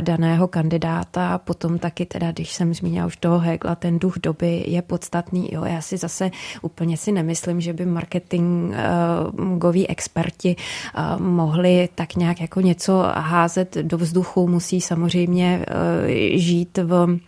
daného 0.00 0.48
kandidáta. 0.48 1.38
Potom 1.38 1.78
taky 1.78 2.06
teda, 2.06 2.32
když 2.32 2.52
jsem 2.52 2.74
zmínila 2.74 3.06
už 3.06 3.16
toho 3.16 3.38
Hegla, 3.38 3.74
ten 3.78 3.98
duch 3.98 4.14
doby 4.22 4.64
je 4.66 4.82
podstatný. 4.82 5.48
Jo, 5.52 5.64
já 5.64 5.80
si 5.80 5.96
zase 5.96 6.30
úplně 6.62 6.96
si 6.96 7.12
nemyslím, 7.12 7.60
že 7.60 7.72
by 7.72 7.86
marketingoví 7.86 9.88
experti 9.88 10.56
eh, 10.56 11.02
mohli 11.18 11.88
tak 11.94 12.14
nějak 12.14 12.40
jako 12.40 12.60
něco 12.60 13.02
házet 13.14 13.76
do 13.76 13.98
vzduchu. 13.98 14.48
Musí 14.48 14.80
samozřejmě 14.80 15.66
eh, 15.68 16.38
žít 16.38 16.78
v 16.78 17.18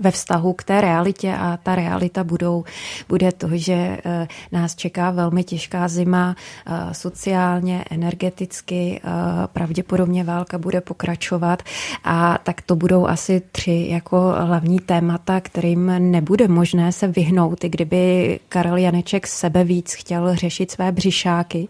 ve 0.00 0.10
vztahu 0.10 0.52
k 0.52 0.64
té 0.64 0.80
realitě 0.80 1.34
a 1.38 1.58
ta 1.62 1.74
realita 1.74 2.24
budou, 2.24 2.64
bude 3.08 3.32
to, 3.32 3.48
že 3.52 3.98
eh, 4.04 4.28
nás 4.52 4.74
čeká 4.74 5.10
velmi 5.10 5.44
těžká 5.44 5.88
zima 5.88 6.36
eh, 6.66 6.94
sociálně, 6.94 7.84
energeticky, 7.90 9.00
eh, 9.04 9.10
pravděpodobně 9.52 10.24
válka 10.24 10.58
bude 10.58 10.80
pokračovat 10.80 11.62
a 12.04 12.38
tak 12.42 12.62
to 12.62 12.76
budou 12.76 13.06
asi 13.06 13.42
tři 13.52 13.86
jako 13.90 14.34
hlavní 14.40 14.78
témata, 14.78 15.40
kterým 15.40 16.10
nebude 16.10 16.48
možné 16.48 16.92
se 16.92 17.08
vyhnout, 17.08 17.64
i 17.64 17.68
kdyby 17.68 18.40
Karel 18.48 18.76
Janeček 18.76 19.26
sebe 19.26 19.64
víc 19.64 19.94
chtěl 19.94 20.36
řešit 20.36 20.70
své 20.70 20.92
břišáky, 20.92 21.68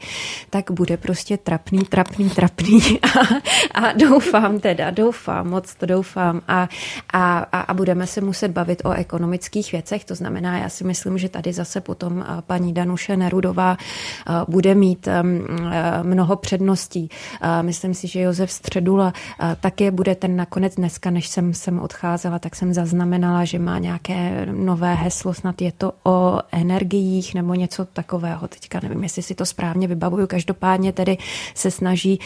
tak 0.51 0.71
bude 0.71 0.97
prostě 0.97 1.37
trapný, 1.37 1.85
trapný, 1.85 2.31
trapný. 2.31 2.81
A, 3.75 3.85
a 3.85 3.93
doufám 3.93 4.61
teda, 4.61 4.91
doufám, 4.91 5.51
moc 5.51 5.75
to 5.75 5.87
doufám. 5.87 6.41
A, 6.49 6.69
a, 7.13 7.39
a 7.39 7.75
budeme 7.75 8.07
se 8.15 8.21
muset 8.21 8.49
bavit 8.49 8.83
o 8.85 8.93
ekonomických 8.93 9.73
věcech. 9.73 10.05
To 10.05 10.15
znamená, 10.15 10.59
já 10.59 10.69
si 10.69 10.85
myslím, 10.85 11.19
že 11.19 11.29
tady 11.29 11.53
zase 11.53 11.81
potom 11.81 12.23
eh, 12.23 12.43
paní 12.47 12.73
Danuše 12.73 13.17
Nerudová 13.17 13.77
eh, 13.77 14.33
bude 14.49 14.75
mít 14.75 15.09
eh, 15.09 15.23
mnoho 16.03 16.37
předností. 16.37 17.09
Myslím 17.63 17.95
si, 17.95 18.09
že 18.09 18.21
Josef 18.21 18.53
Středula 18.53 19.13
také 19.61 19.91
bude 19.91 20.15
ten 20.15 20.37
nakonec 20.37 20.75
dneska, 20.75 21.11
než 21.11 21.29
jsem 21.29 21.55
sem 21.55 21.79
odcházela, 21.81 22.39
tak 22.39 22.57
jsem 22.57 22.75
zaznamenala, 22.75 23.45
že 23.45 23.59
má 23.59 23.79
nějaké 23.79 24.47
nové 24.53 24.95
heslo, 24.95 25.35
snad 25.35 25.63
je 25.63 25.73
to 25.73 25.93
o 26.05 26.41
energiích 26.53 27.35
nebo 27.35 27.55
něco 27.55 27.85
takového. 27.85 28.49
Teďka 28.49 28.81
nevím, 28.83 29.03
jestli 29.03 29.23
si 29.23 29.35
to 29.35 29.47
správně 29.47 29.89
vybavuju. 29.89 30.27
Každopádně 30.27 30.93
tedy 30.93 31.19
se 31.55 31.71
snaží 31.71 32.21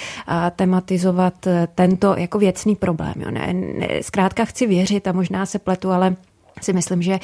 tematizovat 0.56 1.34
tento 1.74 2.16
jako 2.16 2.38
věcný 2.38 2.76
problém. 2.76 3.14
Jo. 3.16 3.30
Ne, 3.30 3.52
ne, 3.52 3.88
zkrátka 4.02 4.44
chci 4.44 4.66
věřit 4.66 5.06
a 5.06 5.12
možná 5.12 5.46
se 5.46 5.58
pletu 5.58 5.77
světu, 5.78 5.90
ale 5.90 6.16
si 6.62 6.72
myslím, 6.72 7.02
že 7.02 7.18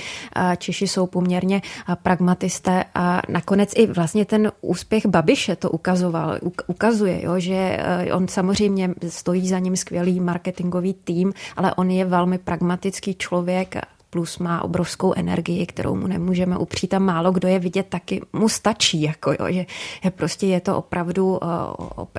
Češi 0.58 0.86
jsou 0.86 1.06
poměrně 1.06 1.62
pragmatisté 2.02 2.84
a 2.94 3.22
nakonec 3.28 3.72
i 3.76 3.86
vlastně 3.86 4.24
ten 4.24 4.52
úspěch 4.60 5.06
Babiše 5.06 5.56
to 5.56 5.70
ukazoval, 5.70 6.38
ukazuje, 6.66 7.24
jo, 7.24 7.34
že 7.38 7.78
on 8.14 8.28
samozřejmě 8.28 8.94
stojí 9.08 9.48
za 9.48 9.58
ním 9.58 9.76
skvělý 9.76 10.20
marketingový 10.20 10.94
tým, 10.94 11.32
ale 11.56 11.74
on 11.74 11.90
je 11.90 12.04
velmi 12.04 12.38
pragmatický 12.38 13.14
člověk 13.14 13.76
plus 14.10 14.38
má 14.38 14.62
obrovskou 14.62 15.14
energii, 15.16 15.66
kterou 15.66 15.96
mu 15.96 16.06
nemůžeme 16.06 16.58
upřít 16.58 16.94
a 16.94 16.98
málo 16.98 17.32
kdo 17.32 17.48
je 17.48 17.58
vidět, 17.58 17.86
taky 17.90 18.22
mu 18.32 18.48
stačí, 18.48 19.02
jako 19.02 19.32
jo, 19.32 19.46
že, 19.50 19.66
prostě 20.10 20.46
je 20.46 20.60
to 20.60 20.78
opravdu, 20.78 21.40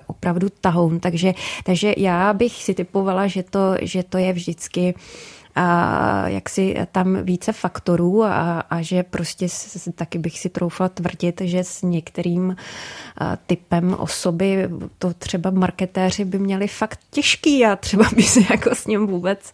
opravdu 0.08 0.48
tahoun, 0.62 1.00
takže, 1.00 1.34
takže 1.64 1.94
já 1.98 2.34
bych 2.34 2.52
si 2.52 2.74
typovala, 2.74 3.28
že 3.28 3.44
to, 3.44 3.80
že 3.82 4.04
to 4.04 4.18
je 4.18 4.34
vždycky 4.34 4.94
a 5.56 6.28
jak 6.28 6.50
si 6.50 6.76
tam 6.92 7.24
více 7.24 7.54
faktorů 7.54 8.24
a, 8.24 8.60
a 8.60 8.82
že 8.82 9.04
prostě 9.04 9.48
taky 9.96 10.20
bych 10.20 10.40
si 10.40 10.50
troufla 10.50 10.90
tvrdit, 10.90 11.42
že 11.44 11.64
s 11.64 11.82
některým 11.82 12.56
typem 13.48 13.94
osoby 13.94 14.70
to 15.00 15.14
třeba 15.14 15.50
marketéři 15.50 16.26
by 16.26 16.40
měli 16.40 16.68
fakt 16.68 17.00
těžký 17.12 17.66
a 17.66 17.76
třeba 17.76 18.06
by 18.16 18.24
se 18.24 18.40
jako 18.52 18.76
s 18.76 18.88
ním 18.88 19.08
vůbec 19.08 19.54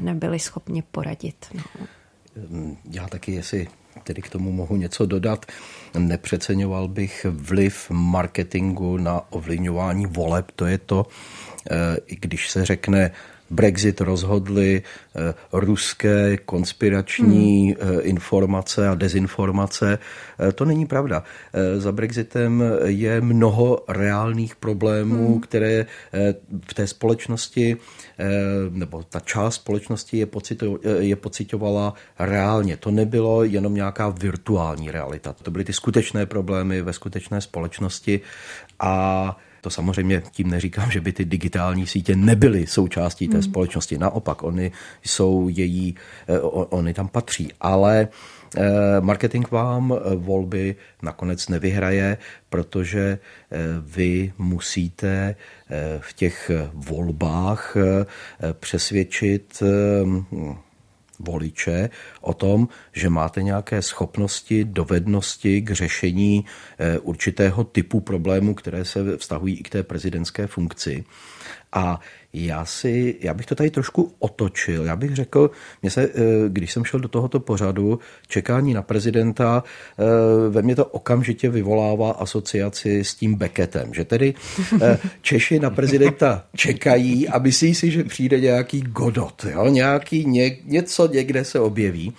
nebyli 0.00 0.38
schopni 0.38 0.82
poradit. 0.82 1.46
No. 1.54 1.62
Já 2.90 3.08
taky, 3.08 3.32
jestli 3.32 3.68
tedy 4.04 4.22
k 4.22 4.28
tomu 4.28 4.52
mohu 4.52 4.76
něco 4.76 5.06
dodat, 5.06 5.46
nepřeceňoval 5.98 6.88
bych 6.88 7.26
vliv 7.30 7.90
marketingu 7.90 8.96
na 8.96 9.32
ovlivňování 9.32 10.06
voleb. 10.06 10.50
To 10.56 10.66
je 10.66 10.78
to, 10.78 11.06
eh, 11.70 11.96
i 12.06 12.16
když 12.16 12.50
se 12.50 12.64
řekne 12.64 13.10
Brexit 13.50 14.00
rozhodly 14.00 14.82
eh, 15.16 15.34
ruské 15.52 16.36
konspirační 16.36 17.74
hmm. 17.80 17.98
Eh, 17.98 18.00
informace 18.00 18.88
a 18.88 18.94
dezinformace. 18.94 19.98
Eh, 20.48 20.52
to 20.52 20.64
není 20.64 20.86
pravda. 20.86 21.24
Za 21.78 21.92
Brexitem 21.92 22.64
je 22.84 23.20
mnoho 23.20 23.84
reálných 23.88 24.56
problémů, 24.56 25.32
hmm. 25.32 25.40
které 25.40 25.86
v 26.68 26.74
té 26.74 26.86
společnosti, 26.86 27.76
nebo 28.70 29.02
ta 29.02 29.20
část 29.20 29.54
společnosti 29.54 30.18
je, 30.18 30.26
pocito, 30.26 30.78
je 30.98 31.16
pocitovala 31.16 31.94
reálně. 32.18 32.76
To 32.76 32.90
nebylo 32.90 33.44
jenom 33.44 33.74
nějaká 33.74 34.08
virtuální 34.08 34.90
realita. 34.90 35.32
To 35.42 35.50
byly 35.50 35.64
ty 35.64 35.72
skutečné 35.72 36.26
problémy 36.26 36.82
ve 36.82 36.92
skutečné 36.92 37.40
společnosti 37.40 38.20
a 38.80 39.36
to 39.66 39.70
samozřejmě 39.70 40.22
tím 40.30 40.50
neříkám, 40.50 40.90
že 40.90 41.00
by 41.00 41.12
ty 41.12 41.24
digitální 41.24 41.86
sítě 41.86 42.16
nebyly 42.16 42.66
součástí 42.66 43.28
té 43.28 43.34
hmm. 43.34 43.42
společnosti. 43.42 43.98
Naopak, 43.98 44.42
oni 44.42 44.72
jsou 45.02 45.48
její, 45.48 45.94
eh, 46.28 46.38
oni 46.70 46.94
tam 46.94 47.08
patří. 47.08 47.50
Ale 47.60 48.08
eh, 48.56 48.62
marketing 49.00 49.50
vám 49.50 49.90
eh, 49.92 50.16
volby 50.16 50.76
nakonec 51.02 51.48
nevyhraje, 51.48 52.18
protože 52.48 53.18
vy 53.80 54.32
musíte 54.38 55.34
v 55.98 56.12
těch 56.12 56.50
volbách 56.74 57.76
přesvědčit 58.60 59.62
voliče 61.18 61.90
o 62.20 62.34
tom, 62.34 62.68
že 62.92 63.10
máte 63.10 63.42
nějaké 63.42 63.82
schopnosti, 63.82 64.64
dovednosti 64.64 65.62
k 65.62 65.70
řešení 65.70 66.44
eh, 66.78 66.98
určitého 66.98 67.64
typu 67.64 68.00
problémů, 68.00 68.54
které 68.54 68.84
se 68.84 69.16
vztahují 69.16 69.54
i 69.54 69.62
k 69.62 69.70
té 69.70 69.82
prezidentské 69.82 70.46
funkci. 70.46 71.04
A 71.76 72.00
já, 72.32 72.64
si, 72.64 73.14
já 73.20 73.34
bych 73.34 73.46
to 73.46 73.54
tady 73.54 73.70
trošku 73.70 74.12
otočil. 74.18 74.84
Já 74.84 74.96
bych 74.96 75.14
řekl, 75.14 75.50
mě 75.82 75.90
se, 75.90 76.02
eh, 76.02 76.10
když 76.48 76.72
jsem 76.72 76.84
šel 76.84 77.00
do 77.00 77.08
tohoto 77.08 77.40
pořadu, 77.40 77.98
čekání 78.28 78.74
na 78.74 78.82
prezidenta, 78.82 79.64
eh, 79.98 80.04
ve 80.50 80.62
mně 80.62 80.76
to 80.76 80.84
okamžitě 80.84 81.50
vyvolává 81.50 82.10
asociaci 82.10 83.04
s 83.04 83.14
tím 83.14 83.34
Beckettem, 83.34 83.94
že 83.94 84.04
tedy 84.04 84.34
eh, 84.82 84.98
Češi 85.22 85.60
na 85.60 85.70
prezidenta 85.70 86.44
čekají 86.56 87.28
a 87.28 87.38
myslí 87.38 87.74
si, 87.74 87.90
že 87.90 88.04
přijde 88.04 88.40
nějaký 88.40 88.80
Godot, 88.80 89.46
jo? 89.50 89.68
nějaký 89.68 90.24
ně, 90.24 90.56
něco 90.64 91.08
někde 91.08 91.44
se 91.44 91.60
objeví 91.60 92.14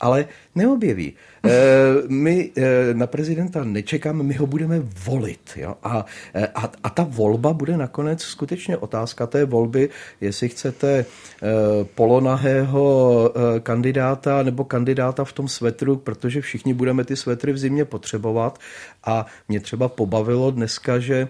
ale 0.00 0.26
neobjeví. 0.54 1.12
Eh, 1.44 2.02
my 2.08 2.52
eh, 2.56 2.94
na 2.94 3.06
prezidenta 3.06 3.64
nečekáme, 3.64 4.22
my 4.22 4.34
ho 4.34 4.46
budeme 4.46 4.82
volit. 5.04 5.50
Jo? 5.56 5.76
A, 5.82 6.04
eh, 6.34 6.46
a, 6.54 6.72
a 6.82 6.90
ta 6.90 7.06
volba 7.08 7.52
bude 7.52 7.76
nakonec 7.76 8.22
skutečně 8.22 8.76
otázka 8.76 9.26
té 9.26 9.44
volby, 9.44 9.88
jestli 10.20 10.48
chcete 10.48 11.04
polonahého 11.94 13.32
kandidáta 13.62 14.42
nebo 14.42 14.64
kandidáta 14.64 15.24
v 15.24 15.32
tom 15.32 15.48
svetru, 15.48 15.96
protože 15.96 16.40
všichni 16.40 16.74
budeme 16.74 17.04
ty 17.04 17.16
svetry 17.16 17.52
v 17.52 17.58
zimě 17.58 17.84
potřebovat. 17.84 18.58
A 19.04 19.26
mě 19.48 19.60
třeba 19.60 19.88
pobavilo 19.88 20.50
dneska, 20.50 20.98
že 20.98 21.28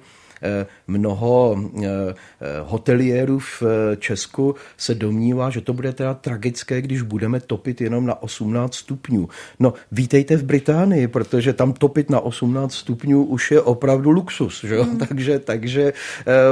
mnoho 0.86 1.57
eh, 1.59 1.86
eh, 1.86 2.14
hoteliérů 2.62 3.38
v 3.38 3.62
Česku 3.99 4.55
se 4.76 4.95
domnívá, 4.95 5.51
že 5.51 5.61
to 5.61 5.72
bude 5.72 5.93
teda 5.93 6.14
tragické, 6.14 6.82
když 6.82 7.03
budeme 7.03 7.41
topit 7.41 7.80
jenom 7.80 8.07
na 8.07 8.22
18 8.22 8.74
stupňů. 8.74 9.28
No, 9.59 9.74
vítejte 9.93 10.36
v 10.36 10.45
Británii, 10.45 11.09
protože 11.09 11.53
tam 11.53 11.72
topit 11.72 12.11
na 12.11 12.20
18 12.20 12.74
stupňů 12.74 13.24
už 13.24 13.51
je 13.51 13.61
opravdu 13.61 14.11
luxus. 14.11 14.64
Že? 14.64 14.78
Mm. 14.78 14.99
takže, 15.09 15.38
takže 15.38 15.93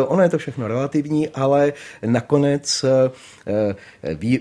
ono 0.06 0.22
je 0.22 0.28
to 0.28 0.38
všechno 0.38 0.68
relativní, 0.68 1.28
ale 1.28 1.72
nakonec 2.06 2.84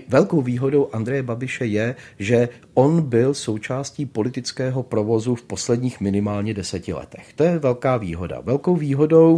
velkou 0.08 0.42
výhodou 0.42 0.88
Andreje 0.92 1.22
Babiše 1.22 1.66
je, 1.66 1.94
že 2.18 2.48
on 2.74 3.02
byl 3.02 3.34
součástí 3.34 4.06
politického 4.06 4.82
provozu 4.82 5.34
v 5.34 5.42
posledních 5.42 6.00
minimálně 6.00 6.54
deseti 6.54 6.92
letech. 6.92 7.32
To 7.34 7.44
je 7.44 7.58
velká 7.58 7.96
výhoda. 7.96 8.40
Velkou 8.40 8.76
výhodou 8.76 9.37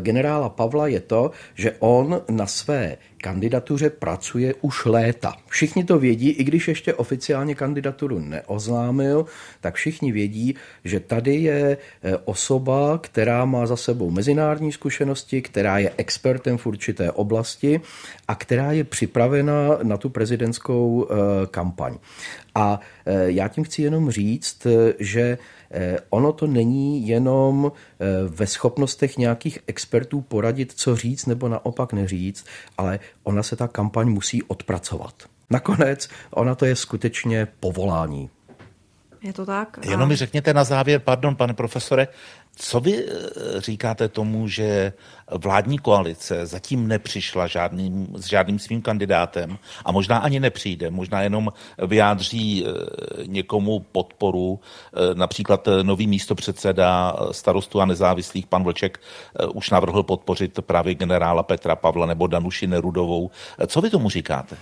generála 0.00 0.48
Pavla 0.48 0.86
je 0.86 1.00
to, 1.00 1.30
že 1.54 1.74
on 1.78 2.22
na 2.30 2.46
své 2.46 2.96
kandidatuře 3.26 3.90
pracuje 3.90 4.54
už 4.60 4.84
léta. 4.84 5.34
Všichni 5.46 5.84
to 5.84 5.98
vědí, 5.98 6.30
i 6.30 6.44
když 6.44 6.68
ještě 6.68 6.94
oficiálně 6.94 7.54
kandidaturu 7.54 8.18
neoznámil, 8.18 9.26
tak 9.60 9.74
všichni 9.74 10.12
vědí, 10.12 10.54
že 10.84 11.00
tady 11.00 11.34
je 11.34 11.76
eh, 11.76 12.16
osoba, 12.24 12.98
která 12.98 13.44
má 13.44 13.66
za 13.66 13.76
sebou 13.76 14.10
mezinárodní 14.10 14.72
zkušenosti, 14.72 15.42
která 15.42 15.78
je 15.78 15.92
expertem 15.96 16.58
v 16.58 16.66
určité 16.66 17.12
oblasti 17.12 17.80
a 18.28 18.34
která 18.34 18.72
je 18.72 18.84
připravena 18.84 19.78
na 19.82 19.96
tu 19.96 20.08
prezidentskou 20.08 21.06
eh, 21.10 21.46
kampaň. 21.46 21.98
A 22.54 22.80
já 23.26 23.48
tím 23.48 23.64
chci 23.64 23.82
jenom 23.82 24.10
říct, 24.10 24.66
že 24.98 25.38
ono 26.10 26.32
to 26.32 26.46
není 26.46 27.08
jenom 27.08 27.72
ve 28.28 28.46
schopnostech 28.46 29.18
nějakých 29.18 29.58
expertů 29.66 30.20
poradit, 30.20 30.72
co 30.72 30.96
říct 30.96 31.26
nebo 31.26 31.48
naopak 31.48 31.92
neříct, 31.92 32.46
ale 32.78 32.98
ona 33.26 33.42
se 33.42 33.56
ta 33.56 33.68
kampaň 33.68 34.08
musí 34.08 34.42
odpracovat. 34.42 35.14
Nakonec 35.50 36.08
ona 36.30 36.54
to 36.54 36.64
je 36.66 36.76
skutečně 36.76 37.46
povolání. 37.60 38.30
Je 39.22 39.32
to 39.32 39.46
tak? 39.46 39.78
Jenom 39.90 40.08
mi 40.08 40.16
řekněte 40.16 40.54
na 40.54 40.64
závěr, 40.64 41.00
pardon, 41.00 41.36
pane 41.36 41.54
profesore, 41.54 42.08
co 42.58 42.80
vy 42.80 43.04
eh, 43.04 43.60
říkáte 43.60 44.08
tomu, 44.08 44.48
že 44.48 44.92
vládní 45.30 45.78
koalice 45.78 46.46
zatím 46.46 46.88
nepřišla 46.88 47.46
žádným, 47.46 48.08
s 48.16 48.26
žádným 48.26 48.58
svým 48.58 48.82
kandidátem 48.82 49.58
a 49.84 49.92
možná 49.92 50.18
ani 50.18 50.40
nepřijde, 50.40 50.90
možná 50.90 51.22
jenom 51.22 51.52
vyjádří 51.86 52.64
eh, 52.66 52.72
někomu 53.26 53.80
podporu, 53.92 54.60
eh, 54.60 55.14
například 55.14 55.68
nový 55.82 56.06
místopředseda 56.06 57.16
starostu 57.30 57.80
a 57.80 57.84
nezávislých, 57.84 58.46
pan 58.46 58.64
Vlček, 58.64 59.00
už 59.54 59.70
navrhl 59.70 60.02
podpořit 60.02 60.58
právě 60.60 60.94
generála 60.94 61.42
Petra 61.42 61.76
Pavla 61.76 62.06
nebo 62.06 62.26
Danuši 62.26 62.66
Nerudovou. 62.66 63.30
Co 63.66 63.80
vy 63.80 63.90
tomu 63.90 64.10
říkáte? 64.10 64.56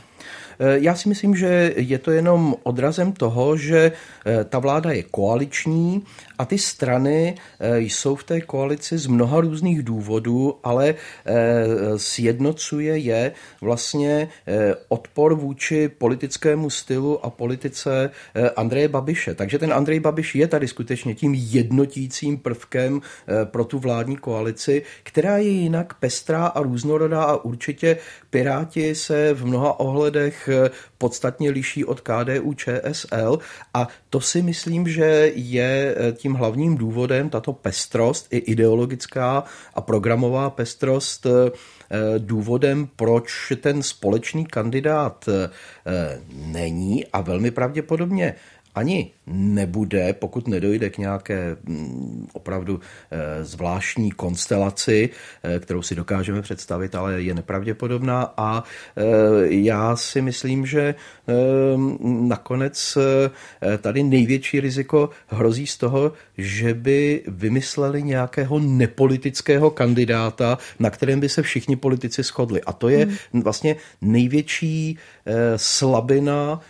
Já 0.58 0.94
si 0.94 1.08
myslím, 1.08 1.36
že 1.36 1.72
je 1.76 1.98
to 1.98 2.10
jenom 2.10 2.54
odrazem 2.62 3.12
toho, 3.12 3.56
že 3.56 3.92
ta 4.48 4.58
vláda 4.58 4.92
je 4.92 5.02
koaliční 5.02 6.02
a 6.38 6.44
ty 6.44 6.58
strany 6.58 7.34
eh, 7.60 7.80
jsou 7.80 8.16
v 8.16 8.24
té 8.24 8.40
koalici 8.40 8.98
z 8.98 9.06
mnoha 9.06 9.40
různých 9.40 9.82
důvodů, 9.82 10.58
ale 10.64 10.94
eh, 10.94 11.34
sjednocuje 11.96 12.98
je 12.98 13.32
vlastně 13.60 14.28
eh, 14.46 14.74
odpor 14.88 15.34
vůči 15.34 15.88
politickému 15.88 16.70
stylu 16.70 17.24
a 17.24 17.30
politice 17.30 18.10
Andreje 18.56 18.88
Babiše. 18.88 19.34
Takže 19.34 19.58
ten 19.58 19.72
Andrej 19.72 20.00
Babiš 20.00 20.34
je 20.34 20.46
tady 20.46 20.68
skutečně 20.68 21.14
tím 21.14 21.34
jednotícím 21.34 22.38
prvkem 22.38 23.00
pro 23.44 23.64
tu 23.64 23.78
vládní 23.78 24.16
koalici, 24.16 24.82
která 25.02 25.36
je 25.36 25.48
jinak 25.48 25.94
pestrá 25.94 26.46
a 26.46 26.62
různorodá 26.62 27.22
a 27.22 27.36
určitě 27.36 27.96
Piráti 28.30 28.94
se 28.94 29.34
v 29.34 29.46
mnoha 29.46 29.80
ohledech 29.80 30.48
podstatně 30.98 31.50
liší 31.50 31.84
od 31.84 32.00
KDU 32.00 32.54
ČSL 32.54 33.38
a 33.74 33.88
to 34.10 34.20
si 34.20 34.42
myslím, 34.42 34.88
že 34.88 35.32
je 35.34 35.94
tím 36.24 36.34
hlavním 36.34 36.76
důvodem 36.76 37.30
tato 37.30 37.52
pestrost, 37.52 38.26
i 38.30 38.36
ideologická 38.36 39.44
a 39.74 39.80
programová 39.80 40.50
pestrost, 40.50 41.26
eh, 41.26 41.50
důvodem, 42.18 42.88
proč 42.96 43.52
ten 43.60 43.82
společný 43.82 44.46
kandidát 44.46 45.28
eh, 45.28 45.50
není 46.32 47.06
a 47.06 47.20
velmi 47.20 47.50
pravděpodobně 47.50 48.34
ani 48.74 49.10
nebude, 49.26 50.12
pokud 50.12 50.48
nedojde 50.48 50.90
k 50.90 50.98
nějaké 50.98 51.56
mm, 51.64 52.28
opravdu 52.32 52.80
eh, 53.10 53.44
zvláštní 53.44 54.10
konstelaci, 54.10 55.10
eh, 55.42 55.58
kterou 55.58 55.82
si 55.82 55.94
dokážeme 55.94 56.42
představit, 56.42 56.94
ale 56.94 57.22
je 57.22 57.34
nepravděpodobná. 57.34 58.34
A 58.36 58.64
eh, 58.96 59.02
já 59.48 59.96
si 59.96 60.22
myslím, 60.22 60.66
že 60.66 60.94
nakonec 62.00 62.98
tady 63.80 64.02
největší 64.02 64.60
riziko 64.60 65.10
hrozí 65.26 65.66
z 65.66 65.76
toho, 65.76 66.12
že 66.38 66.74
by 66.74 67.22
vymysleli 67.26 68.02
nějakého 68.02 68.58
nepolitického 68.58 69.70
kandidáta, 69.70 70.58
na 70.78 70.90
kterém 70.90 71.20
by 71.20 71.28
se 71.28 71.42
všichni 71.42 71.76
politici 71.76 72.22
shodli. 72.22 72.62
A 72.62 72.72
to 72.72 72.88
je 72.88 73.06
hmm. 73.32 73.42
vlastně 73.42 73.76
největší 74.00 74.98
slabina 75.56 76.60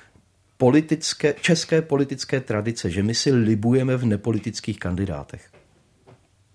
politické, 0.65 1.35
české 1.41 1.83
politické 1.83 2.41
tradice, 2.41 2.91
že 2.91 3.03
my 3.03 3.15
si 3.15 3.33
libujeme 3.33 3.97
v 3.97 4.05
nepolitických 4.17 4.79
kandidátech. 4.79 5.53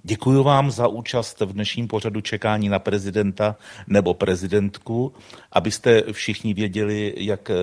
Děkuji 0.04 0.43
vám 0.43 0.72
za 0.72 0.88
účast 0.88 1.39
v 1.39 1.54
dnešním 1.54 1.88
pořadu 1.88 2.22
čekání 2.22 2.70
na 2.70 2.80
prezidenta 2.80 3.56
nebo 3.88 4.14
prezidentku. 4.14 5.14
Abyste 5.52 6.04
všichni 6.12 6.54
věděli, 6.54 7.14
jak 7.18 7.50
eh, 7.50 7.56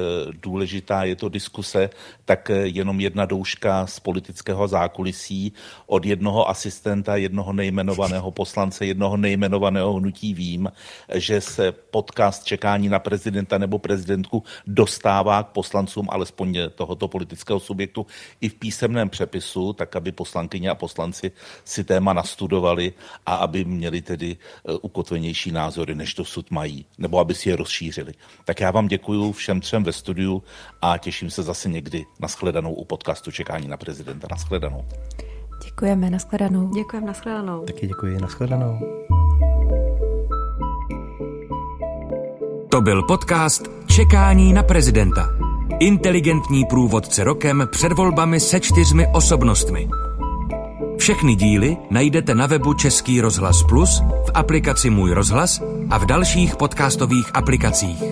důležitá 0.42 1.04
je 1.04 1.16
to 1.16 1.28
diskuse, 1.28 1.90
tak 2.24 2.50
eh, 2.50 2.54
jenom 2.54 3.00
jedna 3.00 3.26
douška 3.26 3.86
z 3.86 4.00
politického 4.00 4.68
zákulisí 4.68 5.52
od 5.86 6.04
jednoho 6.04 6.48
asistenta, 6.48 7.16
jednoho 7.16 7.52
nejmenovaného 7.52 8.30
poslance, 8.30 8.86
jednoho 8.86 9.16
nejmenovaného 9.16 9.92
hnutí 9.92 10.34
vím, 10.34 10.72
že 11.14 11.40
se 11.40 11.72
podcast 11.72 12.44
čekání 12.44 12.88
na 12.88 12.98
prezidenta 12.98 13.58
nebo 13.58 13.78
prezidentku 13.78 14.42
dostává 14.66 15.42
k 15.42 15.46
poslancům 15.46 16.06
alespoň 16.10 16.58
tohoto 16.74 17.08
politického 17.08 17.60
subjektu 17.60 18.06
i 18.40 18.48
v 18.48 18.54
písemném 18.54 19.08
přepisu, 19.08 19.72
tak 19.72 19.96
aby 19.96 20.12
poslankyně 20.12 20.70
a 20.70 20.74
poslanci 20.74 21.32
si 21.64 21.84
téma 21.84 22.12
nastudovali 22.26 22.92
a 23.26 23.34
aby 23.34 23.64
měli 23.64 24.02
tedy 24.02 24.36
eh, 24.36 24.72
ukotvenější 24.82 25.52
názory, 25.52 25.94
než 25.94 26.14
dosud 26.14 26.50
mají, 26.50 26.86
nebo 26.98 27.18
aby 27.18 27.34
si 27.34 27.48
je 27.48 27.56
rozšířili. 27.56 28.12
Tak 28.44 28.60
já 28.60 28.70
vám 28.70 28.88
děkuji 28.88 29.32
všem 29.32 29.60
třem 29.60 29.84
ve 29.84 29.92
studiu 29.92 30.42
a 30.82 30.98
těším 30.98 31.30
se 31.30 31.42
zase 31.42 31.68
někdy 31.68 32.06
na 32.20 32.28
shledanou 32.28 32.74
u 32.74 32.84
podcastu 32.84 33.30
Čekání 33.30 33.68
na 33.68 33.76
prezidenta. 33.76 34.26
Na 34.30 34.36
shledanou. 34.36 34.84
Děkujeme, 35.64 36.10
na 36.10 36.18
shledanou. 36.18 36.74
Děkujeme, 36.74 37.06
na 37.06 37.12
shledanou. 37.12 37.64
Taky 37.64 37.86
děkuji, 37.86 38.20
na 38.20 38.28
shledanou. 38.28 38.78
To 42.70 42.80
byl 42.80 43.02
podcast 43.02 43.62
Čekání 43.86 44.52
na 44.52 44.62
prezidenta. 44.62 45.28
Inteligentní 45.80 46.64
průvodce 46.64 47.24
rokem 47.24 47.68
před 47.70 47.92
volbami 47.92 48.40
se 48.40 48.60
čtyřmi 48.60 49.06
osobnostmi. 49.14 49.88
Všechny 50.98 51.34
díly 51.36 51.76
najdete 51.90 52.34
na 52.34 52.46
webu 52.46 52.74
Český 52.74 53.20
rozhlas 53.20 53.62
Plus, 53.68 54.00
v 54.00 54.30
aplikaci 54.34 54.90
Můj 54.90 55.12
rozhlas 55.12 55.62
a 55.90 55.98
v 55.98 56.06
dalších 56.06 56.56
podcastových 56.56 57.30
aplikacích. 57.34 58.02